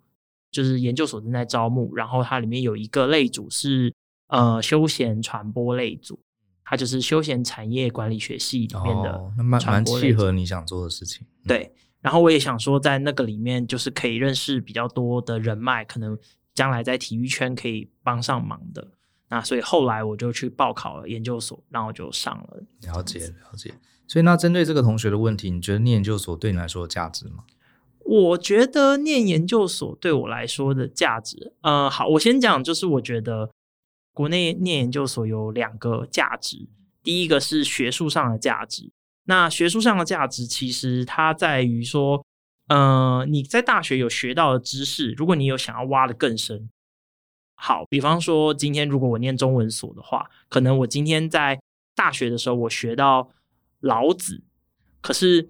[0.51, 3.91] 就是研究所正在招募，然后它里面有一个类组是
[4.27, 6.21] 呃休闲传播类组，
[6.69, 11.27] 它就是休闲产业管理学系里面的，哦，那蛮蛮契合你想做的事情。
[11.45, 16.19] 嗯、对，然后我也想说，在那个里面就是可以认识比较多的人脉，可能
[16.55, 18.87] 将来在体育圈可以帮上忙的。
[19.31, 22.63] 那所以后来我就去报考了研究所，然后就上了。
[22.83, 23.73] 了解了解。
[24.07, 27.45] 所以那针对这个同学的问题，你觉得念研究所对你来说有价值吗？
[28.05, 33.51] 我觉得念研究所对我来说的价值，呃，好，我先讲，就是我觉得
[34.19, 36.67] 国内念研究所有两个价值，
[37.05, 38.91] 第一个是学术上的价值。
[39.27, 42.27] 那学术上的价值，其实它在于说，
[42.67, 46.69] 呃，你在大学有学到的知识，如果你有想要挖得更深，
[47.55, 51.61] 好，比方说今天如果我念中文所的话，可能我今天在
[51.95, 53.31] 大学的时候我学到
[53.79, 54.43] 老子，
[55.01, 55.49] 可是。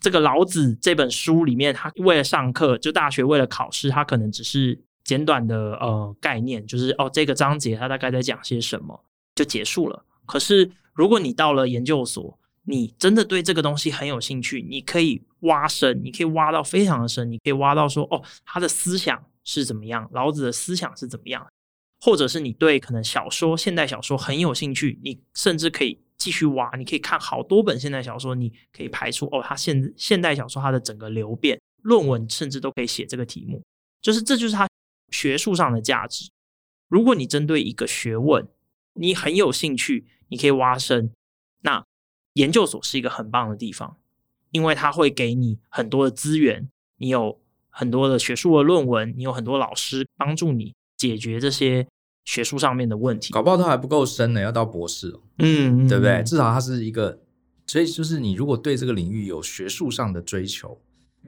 [0.00, 9.02] 这个老子这本书里面，他为了上课，就大学为了考试，他可能只是简短的呃概念，就是哦这个章节他大概在讲些什么，
[9.34, 10.04] 就结束了。
[10.26, 21.46] 可是如果你到了研究所，你真的对这个东西很有兴趣，你可以挖深，你可以挖到非常的深，你可以挖到说哦他的思想是怎么样，老子的思想是怎么样，
[22.02, 25.98] 或者是你对可能小说、现代小说很有兴趣，你甚至可以。
[26.18, 33.62] 继续挖，你可以看好多本现代小说，你可以排出哦，它现现代小说它的整个流变，论文甚至都可以写这个题目，
[34.02, 34.66] 就是这就是它
[35.10, 36.30] 学术上的价值。
[36.88, 38.46] 如果你针对一个学问，
[38.94, 41.12] 你很有兴趣，你可以挖深，
[41.62, 41.84] 那
[42.34, 43.96] 研究所是一个很棒的地方，
[44.50, 47.40] 因为它会给你很多的资源，你有
[47.70, 51.86] 很多的学术的论文，你有很多老师帮助你解决这些。
[52.24, 55.20] 学术上面的问题，搞不好它还不够深呢，要到博士哦。
[55.38, 56.22] 嗯，对不对？
[56.24, 57.18] 至少它是一个，
[57.64, 60.78] 所以就是你如果对这个领域有学术上的追求，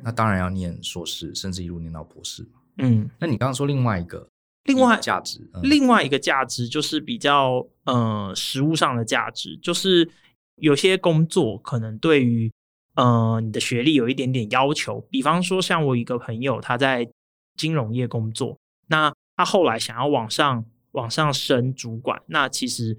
[0.02, 2.46] 那当然要念硕士，甚至一路念到博士。
[2.82, 4.28] 嗯，那你刚刚说另外一个，
[4.64, 10.08] 另外价值，嗯、另外一个价值就是比较呃实物上的价值，就是
[10.56, 12.52] 有些工作可能对于
[12.94, 17.08] 呃你的学历有一点点要求，比方说像我一个朋友，他在
[17.56, 20.64] 金融业工作，那他后来想要往上。
[20.92, 22.98] 往上升主管，那其实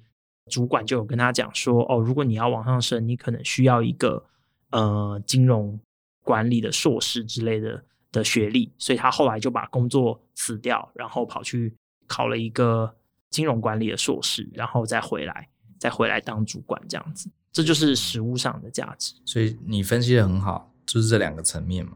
[0.49, 4.23] 主管就有跟他讲说，哦，如果你要往上升，你可能需要一个
[4.69, 5.77] 呃金融
[6.23, 11.75] 管理的硕士之类的的学历，所以他后来就把工作辞掉，然后跑去
[12.07, 12.95] 考了一个
[13.29, 19.13] 金融管理的硕士，然后再回来，再回来当主管这样子，这就是实物上的价值。
[19.25, 21.93] 所以你分析得很好，就是这两个层面嘛。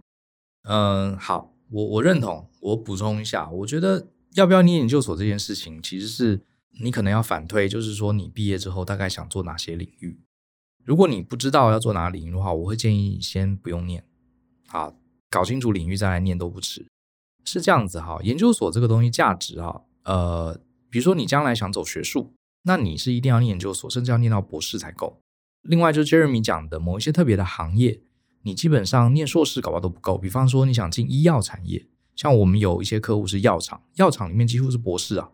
[0.63, 4.07] 嗯，好，我我认同，我补充一下，我觉得。
[4.35, 6.41] 要不要念研究所这件事情，其实是
[6.81, 10.19] 你可能要反推，就是说你毕业之后大概想做哪些领域。
[10.83, 14.03] 如果你不知道要做哪领域的话，我会建议先不用念，
[14.67, 14.93] 好，
[15.35, 16.85] 搞清楚领域再来念都不迟。
[17.43, 20.57] 是这样子哈，研究所这个东西价值哈，呃，
[20.89, 25.19] 比如说你将来想走学术，那你是一定要念研究所，甚至要念到博士才够。
[25.63, 27.99] 另外就是 Jeremy 讲的某一些特别的行业，
[28.43, 30.17] 你基本上念硕士搞不好都不够。
[30.17, 31.85] 比方说你想进医药产业。
[32.15, 35.31] 像我们有一些客户是药厂，药厂里面几乎是博士啊，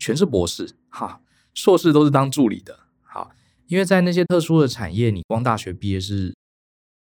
[0.00, 1.20] 全是博士哈，
[1.54, 2.76] 硕士都是当助理的。
[3.02, 3.30] 好，
[3.68, 6.34] 因为在那些特殊的产业，你光大学毕业是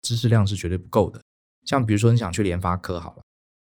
[0.03, 1.19] 知识量是绝对不够的。
[1.65, 3.23] 像比如说你想去联发科好了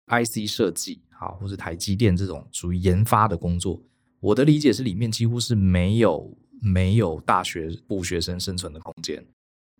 [0.07, 3.81] ，IC 设计好，或者台积电这种属于研发的工作，
[4.19, 9.25] 我的理解是里面几乎是没有没有大学部学生生存的空间，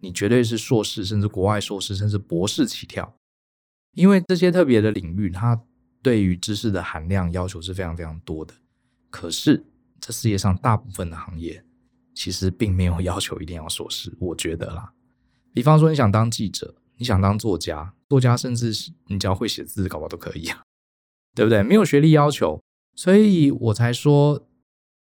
[0.01, 3.15] 你绝对是硕士，甚至国外硕士，甚至博士起跳，
[3.93, 5.61] 因为这些特别的领域它。
[6.03, 8.53] 对于知识的含量要求是非常非常多的，
[9.09, 9.61] 可是
[9.99, 11.61] 这世界上大部分的行业
[12.13, 14.93] 其实并没有要求一定要硕士，我觉得啦。
[15.53, 18.73] 比方说你想当记者，你想当作家，作家甚至
[19.07, 20.63] 你只要会写字，搞不好都可以啊，
[21.35, 21.63] 对不对？
[21.63, 22.61] 没有学历要求，
[22.95, 24.47] 所以我才说，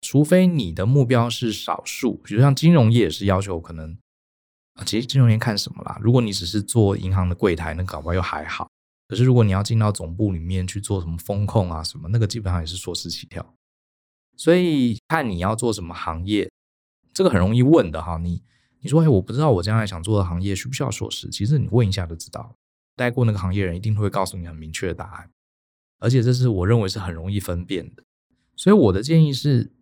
[0.01, 3.97] 除非你的目标是少数，比如像金融业也是要求可能
[4.75, 5.99] 啊，其实金融业看什么啦？
[6.03, 8.69] 如果你只是做银行的柜台，那搞不好又还好。
[9.07, 13.55] 可是，如果你要进到总部里面去做什么风控啊什么，那个基本上也是硕士起跳。
[14.37, 16.51] 所以看你要做什么行业，
[17.13, 18.19] 这个很容易问的哈。
[18.19, 18.43] 你
[18.85, 21.31] 你说，哎，我不知道我将来想做的行业需不需要硕士？
[21.31, 22.55] 其实你问一下就知道，
[22.95, 25.31] 待过那个行业人一定会告诉你很明确的答案。
[26.01, 28.05] 而且这是我认为是很容易分辨的。
[28.57, 29.73] 所以我的建议是，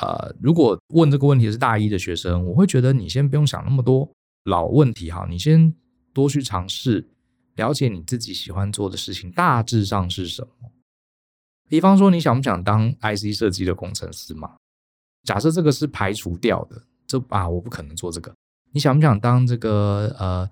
[0.00, 4.08] 呃，如果问这个问题是大一的学生，我会觉得你先不用想那么多
[4.44, 5.74] 老问题哈，你先
[6.14, 7.08] 多去尝试。
[7.56, 10.70] 了解你自己喜欢做的事情大致上是什么？
[11.68, 14.54] 比方说，你想不想当 IC 设计的工程师嘛？
[15.24, 18.32] 假设这个是排除掉的，这啊，我不可能做这个。
[18.72, 20.48] 你想不想当这个呃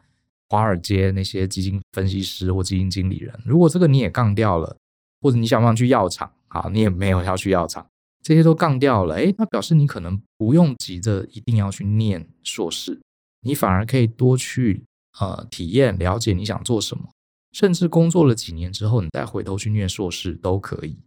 [0.48, 3.38] 华尔街那些基金分析师或基金经理人？
[3.44, 4.76] 如果这个你也杠掉了，
[5.20, 6.32] 或者你想不想去药厂？
[6.48, 7.86] 好，你也没有要去药厂，
[8.22, 9.14] 这些都杠掉了。
[9.14, 13.00] 诶，那表示你可能不用急着一定要去念硕士，
[13.42, 14.84] 你反而可以多去
[15.20, 17.08] 呃体验、了解你想做什么，
[17.52, 20.98] 甚至工作了几年之后，你再回头去念硕士都可以。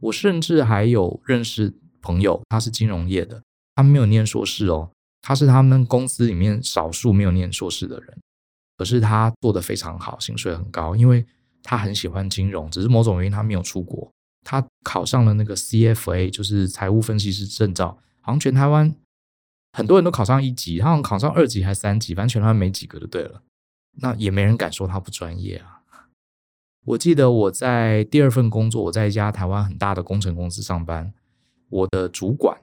[0.00, 3.42] 我甚至还有认识朋友，他是金融业的，
[3.74, 4.90] 他没有念硕士哦，
[5.22, 8.18] 他是他们公司里面少数没有念硕士的人，
[8.76, 11.24] 可是他做得非常好，薪水很高，因为
[11.62, 14.10] 他很喜欢金融，只是某种原因他没有出国，
[14.44, 18.94] 他考上了那个 CFA，就是财务分析师证照，好像全台湾
[19.72, 23.42] 很多人都考上一级，他好像考上二级还是三级，反正全台湾没几个就对了，
[24.00, 25.80] 那也没人敢说他不专业啊。
[26.86, 31.12] 我记得我在第二份工作，我在一家台湾很大的工程公司上班。
[31.68, 32.58] 我的主管，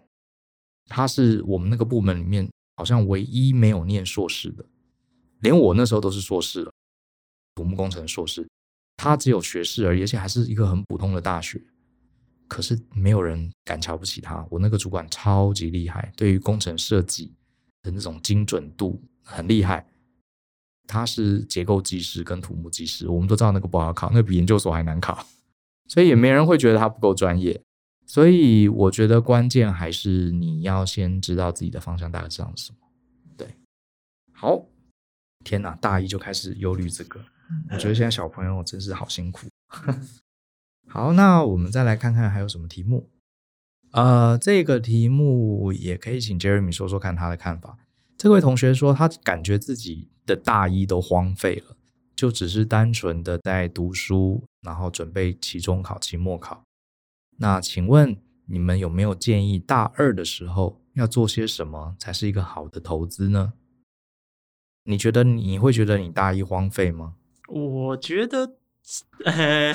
[0.88, 4.66] 他是我们那个部门里面好像唯一没有念硕士的，
[5.40, 6.72] 连我那时候都是硕士了，
[7.56, 8.48] 土木工程硕士，
[8.96, 11.62] 他只有学士而已，而且还是一个很普通的大学。
[12.48, 14.48] 可是没有人敢瞧不起他。
[14.50, 17.34] 我那个主管超级厉害，对于工程设计
[17.84, 19.86] 的那种精准度很厉害。
[20.88, 25.28] 他是结构技师跟土木技师，我们都知道那个不好考，那比研究所还难考，
[25.90, 27.62] 所以也没人会觉得他不够专业。
[28.08, 32.78] 所以我觉得关键还是你要先知道自己的方向大概是什么。
[33.36, 33.53] 对，
[34.32, 34.66] 好，
[35.43, 37.20] 天哪，大一就开始忧虑这个，
[37.70, 39.47] 我觉得现在小朋友真是好辛苦。
[40.88, 43.10] 好，那我们再来看看还有什么题目。
[43.91, 47.78] 呃，这个题目也可以请 Jeremy 说说看他的看法。
[48.18, 51.76] 这位同学说，他感觉自己的大一都荒废了，
[52.16, 56.64] 就只是单纯的在读书，然后准备期中考、期末考。
[57.38, 58.18] 那请问
[58.48, 63.54] 你们有没有建议大二的时候要做些什么才是一个好的投资呢？
[64.84, 67.14] 你觉得你会觉得你大一荒废吗？
[67.50, 68.54] 我觉得，
[69.26, 69.74] 呃、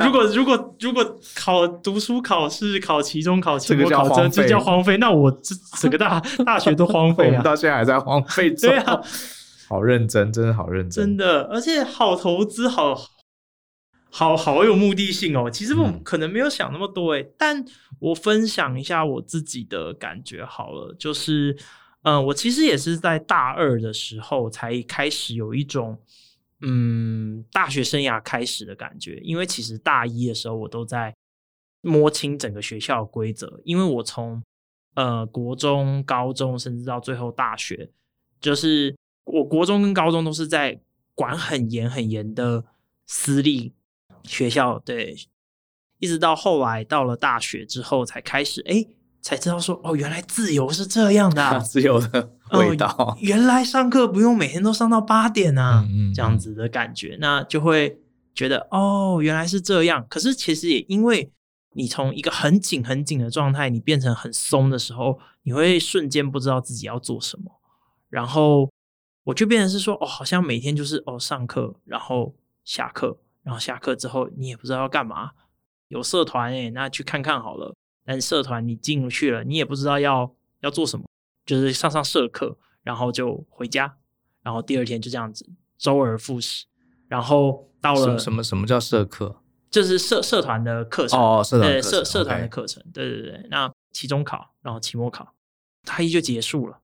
[0.00, 8.68] 如果如果如果考读书考试考期中考期末考这这叫荒废，那我这 整个大大学都荒废了，到现在还在荒废中。
[8.68, 9.00] 对啊，
[9.68, 12.94] 好认真，真的好认真，真的，而且好投资，好
[14.10, 15.50] 好好有目的性哦。
[15.50, 17.64] 其实我可能没有想那么多诶、嗯、但
[17.98, 21.56] 我分享一下我自己的感觉好了，就是，
[22.02, 25.98] 嗯、呃，我其实也是在大二的时候才开始有一种。
[26.60, 31.14] 嗯，大学生涯开始的感觉，因为其实大一的时候我都在
[31.82, 34.42] 摸清整个学校的规则，因为我从
[34.94, 37.88] 呃国中、高中，甚至到最后大学，
[38.40, 38.92] 就是
[39.22, 40.80] 我国中跟高中都是在
[41.14, 42.64] 管很严很严的
[43.06, 43.72] 私立
[44.24, 45.16] 学校，对，
[45.98, 48.86] 一直到后来到了大学之后才开始，哎。
[49.20, 53.18] 才知道说哦，原来自由是这样的，啊， 自由的味道，哦。
[53.20, 57.98] 原来上课不用每天都上到八点啊，嗯嗯嗯，这样子的感觉，那就会
[58.32, 60.06] 觉得哦，原来是这样。
[60.08, 61.30] 可是其实也因为
[61.74, 67.60] 你从一个很紧很紧的状态，你变成很松的时候，你会瞬间不知道自己要做什么。
[68.08, 68.70] 然后
[69.24, 73.18] 我就变成是说哦，好像每天就是哦上课，然后下课，
[73.48, 75.30] 然后下课之后你也不知道要干嘛。
[75.88, 77.74] 有社团诶，那去看看好了。
[78.04, 80.30] 但社团你进去了，你也不知道要
[80.60, 81.06] 要做什么，
[81.46, 83.96] 就是上上社课，然后就回家，
[84.42, 86.66] 然后第二天就这样子周而复始，
[87.08, 89.40] 然后到了什么什么叫社课？
[89.70, 93.46] 就是社社团的课程哦，社团对社社团的课程，对对对。
[93.50, 95.34] 那期中考，然后期末考，
[95.88, 96.78] 大一就结束了。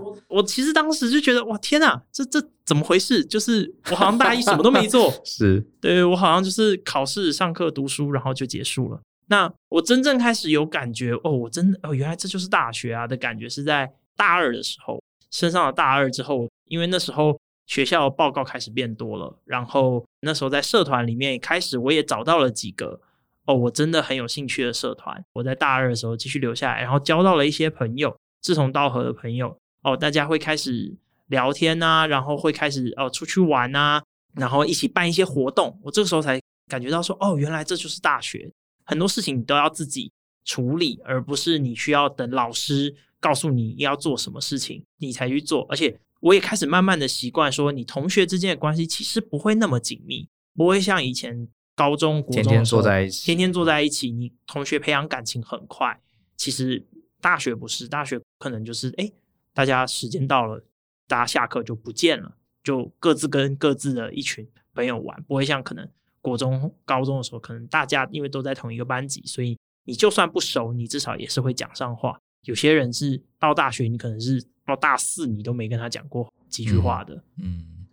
[0.00, 3.22] 我我其实当时就觉得哇天哪，这这怎么回事？
[3.22, 9.00] 就是我好像大一什么都没做， 是对我好像就是考试、上课、读书，然后就结束了。
[9.26, 23.00] 那我真正开始有感觉哦，我真的哦，原来这就是大学啊的感觉，是在大二的时候，升上了大二之后，因为那时候学校报告开始变多了，然后那时候在社团里面开始，我也找到了几个
[23.48, 25.24] 哦，我真的很有兴趣的社团。
[25.32, 30.94] 我在大二的时候继续留下来，然后交到了一些朋友，志同道合的朋友哦，大家会开始
[31.28, 34.02] 聊天啊，然后会开始哦出去玩啊，
[34.34, 35.80] 然后一起办一些活动。
[35.82, 36.38] 我这个时候才
[36.68, 38.52] 感觉到说，哦，原来这就是大学。
[38.84, 40.12] 很多事情你都要自己
[40.44, 45.66] 处理，而不是你需要等老师告诉你要做什么事情，你才去做。
[45.70, 51.48] 而且我也开始慢慢的习惯说，你同学之间的关系其实不会那么紧密，不会像以前
[51.78, 56.00] 高中、国中天天坐在一起，天天坐在一起，你同学培养感情很快。
[56.36, 56.84] 其实
[57.20, 59.12] 大学不是，大学可能就是哎，
[59.54, 60.64] 大家时间到了，
[61.06, 65.88] 大家下课就不见了，就各自跟各自的一群朋友玩，不会像可能。
[66.20, 72.18] 国中、高中的时候，可能大家因为都在同一个班级，所以你就算不熟，你至少也是会讲上话。
[72.42, 77.14] 有些人是到大学，你可能是到大四，你都没跟他讲过几句话的。
[77.36, 77.86] 嗯，嗯，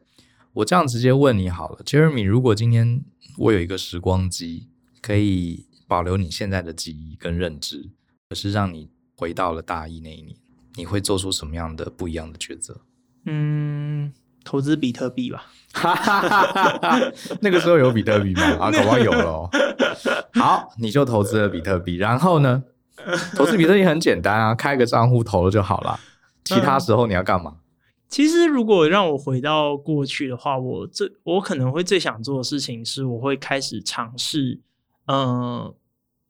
[0.54, 3.04] 我这样直接问你好了，Jeremy，如果今天
[3.38, 4.70] 我有一个时光机，
[5.02, 7.90] 可以保留你现在的记忆跟认知，
[8.30, 10.36] 可是让你回到了大一那一年，
[10.76, 12.82] 你会做出什么样的不一样的抉择？
[13.26, 14.14] 嗯，
[14.44, 15.46] 投资比特币吧。
[17.42, 18.44] 那个时候有比特币吗？
[18.60, 19.50] 啊，恐怕有了哦。
[20.40, 22.64] 好，你就投资了比特币，然后呢？
[23.36, 26.00] 投资比特币很简单啊，开个账户投了就好了。
[26.46, 27.58] 其他时候你要干嘛？
[28.16, 34.58] 其实，如果让我回到过去的话，我最我可能会最想做的事情是，我会开始尝试，
[35.08, 35.76] 嗯，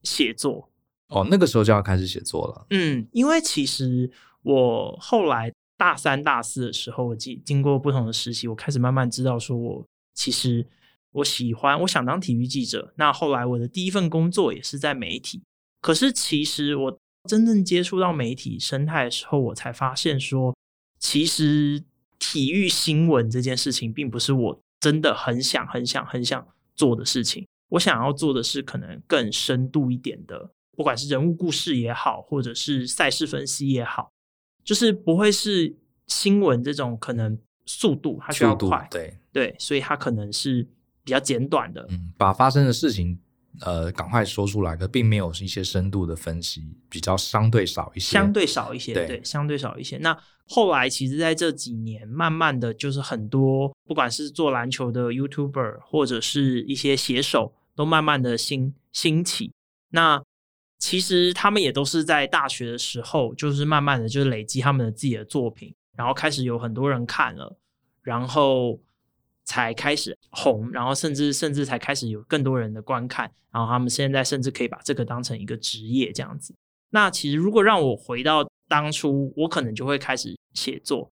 [0.01, 0.67] 写作。
[1.09, 2.65] 哦，那个时候就要开始写作了。
[2.71, 4.09] 嗯，因为其实
[4.41, 10.65] 我后来大三、大四的时候，我经经过不同的实习，我开始慢慢知道，说我其实
[11.11, 12.95] 我喜欢，我想当体育记者。
[12.95, 15.39] 那后来我的第一份工作也是在媒体。
[15.81, 20.55] 可是，其实我真正接触到媒体生态的时候，我才发现说。
[21.00, 21.84] 其实
[22.20, 27.46] 体育新闻这件事情，并不是我真的很想、很想、很想做的事情。
[27.70, 34.12] 我想要做的是可能更深度一点的，不管是人物故事也好，或者是赛事分析也好，
[34.64, 35.76] 就是不会是
[36.08, 40.64] 新闻这种可能速度它需要快，对对，所以它可能是
[41.04, 43.20] 比较简短的，嗯，把发生的事情。
[43.62, 49.97] 呃，赶快说出来，可并没有一些深度的分析，比较相对少一些，相对少一些，对，对，相对少一些。
[49.97, 59.51] 那后来其实在这几年，慢慢的就是很多，不管是做篮球的 YouTuber，或者是一些写手，都慢慢的兴兴起。
[59.89, 60.22] 那
[60.80, 67.58] 其实他们也都是在大学的时候，就是慢慢的就是累积他们的自己的作品，然后开始有很多人看了，
[68.01, 68.80] 然后。
[69.46, 76.54] 才开始红，然后甚至甚至才开始有更多人的观看，然后他们现在甚至可以把这个当成一个职业这样子。
[76.89, 81.10] 那其实如果让我回到当初，我可能就会开始写作。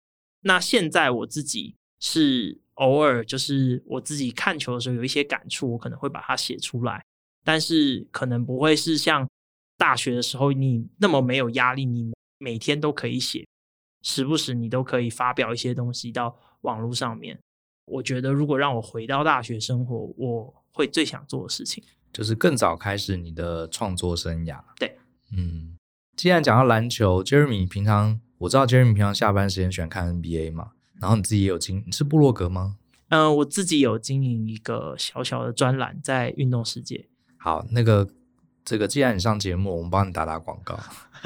[0.41, 7.03] 那现在我自己是偶尔就是我自己看球的时候有一些感触，我可能会把它写出来，
[7.43, 9.27] 但是可能不会是像
[9.77, 13.45] 大学的时候你那么没有压力，你每天都可以写，
[14.03, 17.39] 时不时你都可以发表一些东西到网络上面。
[17.87, 21.83] 我觉得，如果让我回到大学生活，我会最想做的事情
[22.13, 24.59] 就是更早开始你的创作生涯。
[24.77, 24.97] 对，
[25.35, 25.77] 嗯，
[26.15, 32.77] 既然讲到篮球，Jeremy 平常我知道 Jeremy 平常下班时间喜欢看 NBA 嘛，然后你自己也有经，你是部落格吗？
[33.09, 37.07] 嗯、呃，我自己有经营一个小小的专栏在运动世界。
[37.37, 38.09] 好，那个
[38.65, 40.77] 这个，既然你上节目，我们帮你打打广告。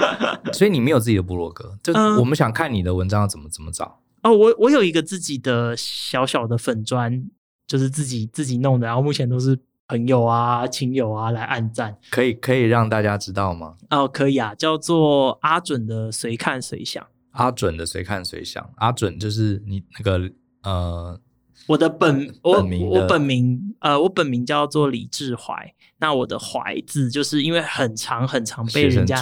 [0.53, 4.00] 所以你没有自己的部落格，就我们想看你的文章要怎么怎么找。
[4.23, 7.25] 哦，我我有一个自己的小小的粉砖，
[7.67, 9.57] 就是自己自己弄的，然后目前都是
[9.87, 13.75] 朋友啊、亲友啊来按赞，可以可以让大家知道吗？
[13.89, 17.05] 哦，可以啊，叫做阿准的随看随想。
[17.31, 20.31] 阿准的随看随想，阿准就是你那个
[20.63, 21.19] 呃。
[21.67, 22.53] 我的本我
[22.89, 25.53] 我本名呃，我本名叫做李志怀。
[25.99, 29.21] 那我的怀字就是因为很长很长，被人家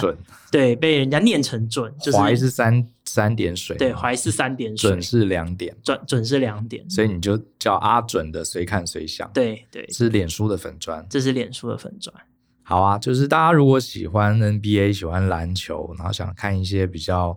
[0.50, 1.94] 对被人家念成准。
[2.00, 9.28] 就是怀是三三点水，对，怀是三点水，准是两点，准准是两点，所以你就叫阿准的随看随想。
[9.32, 12.14] 对对，是脸书的粉砖，这是脸书的粉砖。
[12.62, 17.36] 好啊，就是大家如果喜欢 NBA，喜欢篮球，然后想看一些比较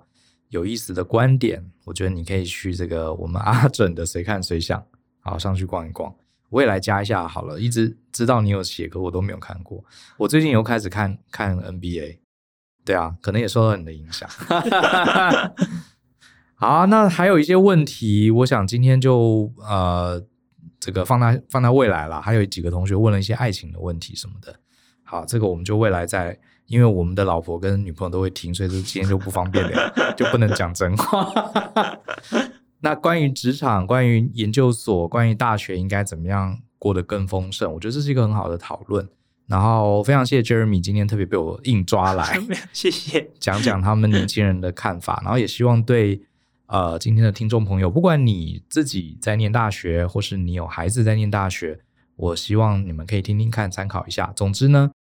[0.49, 4.85] 有意思的观点，我觉得你可以去这个我们阿准的随看随想。
[5.21, 6.13] 好，上去逛一逛，
[6.49, 7.59] 我也来加一下好了。
[7.59, 9.83] 一直知道你有写，可我都没有看过。
[10.17, 12.17] 我最近又开始看看 NBA，
[12.85, 14.29] 对啊，可能也受到你的影响。
[16.55, 20.23] 好啊，那还有一些问题，我想今天就呃，
[20.79, 22.21] 这个放在放在未来了。
[22.21, 24.55] 还有几个同学问了一些爱情的问题什么的。
[25.03, 31.99] 好，这个我们就未来再，因为我们的老婆跟女朋友都会听，所以今天就不方便聊， 就不能讲真话。
[32.81, 39.07] 那关于职场、关于研究所、关于大学应该怎么样过得更丰盛，我觉得这是一个很好的讨论。
[39.47, 42.39] 然后非常谢谢 Jeremy 今天特别被我硬抓来，
[42.73, 45.21] 谢谢讲讲他们年轻人的看法。
[45.23, 46.21] 然后也希望对
[46.67, 51.79] 呃今天的听众朋友，不管你自己在念大学，或是你有孩子在念大学，
[52.15, 54.31] 我希望你们可以听听看，参考一下。
[54.35, 54.91] 总之呢，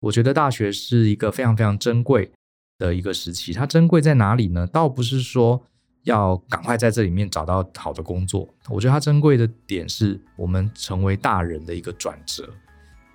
[0.00, 2.30] 我觉得大学是一个非常非常珍贵
[2.78, 3.52] 的一个时期。
[3.52, 4.66] 它珍贵在哪里呢？
[4.66, 5.62] 倒不是说。
[6.06, 8.48] 要赶快在这里面找到好的工作。
[8.68, 12.48] 我觉得它珍贵的点是我们成为大人的一个转折，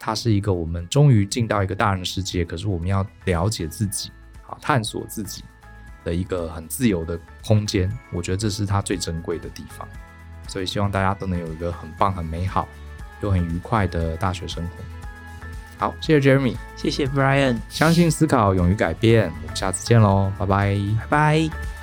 [0.04, 4.10] 它是一个我们终于进到一个大人的世界，可是我们要了解自己，
[4.42, 5.44] 好探索自己
[6.04, 7.88] 的一个很自由的空间。
[8.12, 9.88] 我觉得这是它最珍贵的地方。
[10.48, 12.68] 所以希望大家都能有一个很棒、很美好
[13.22, 14.72] 又很愉快的大学生活。
[15.78, 19.32] 好，谢谢 Jeremy，谢谢 Brian，相信思考，勇于改变。
[19.44, 21.81] 我们下次见喽，拜拜，拜拜。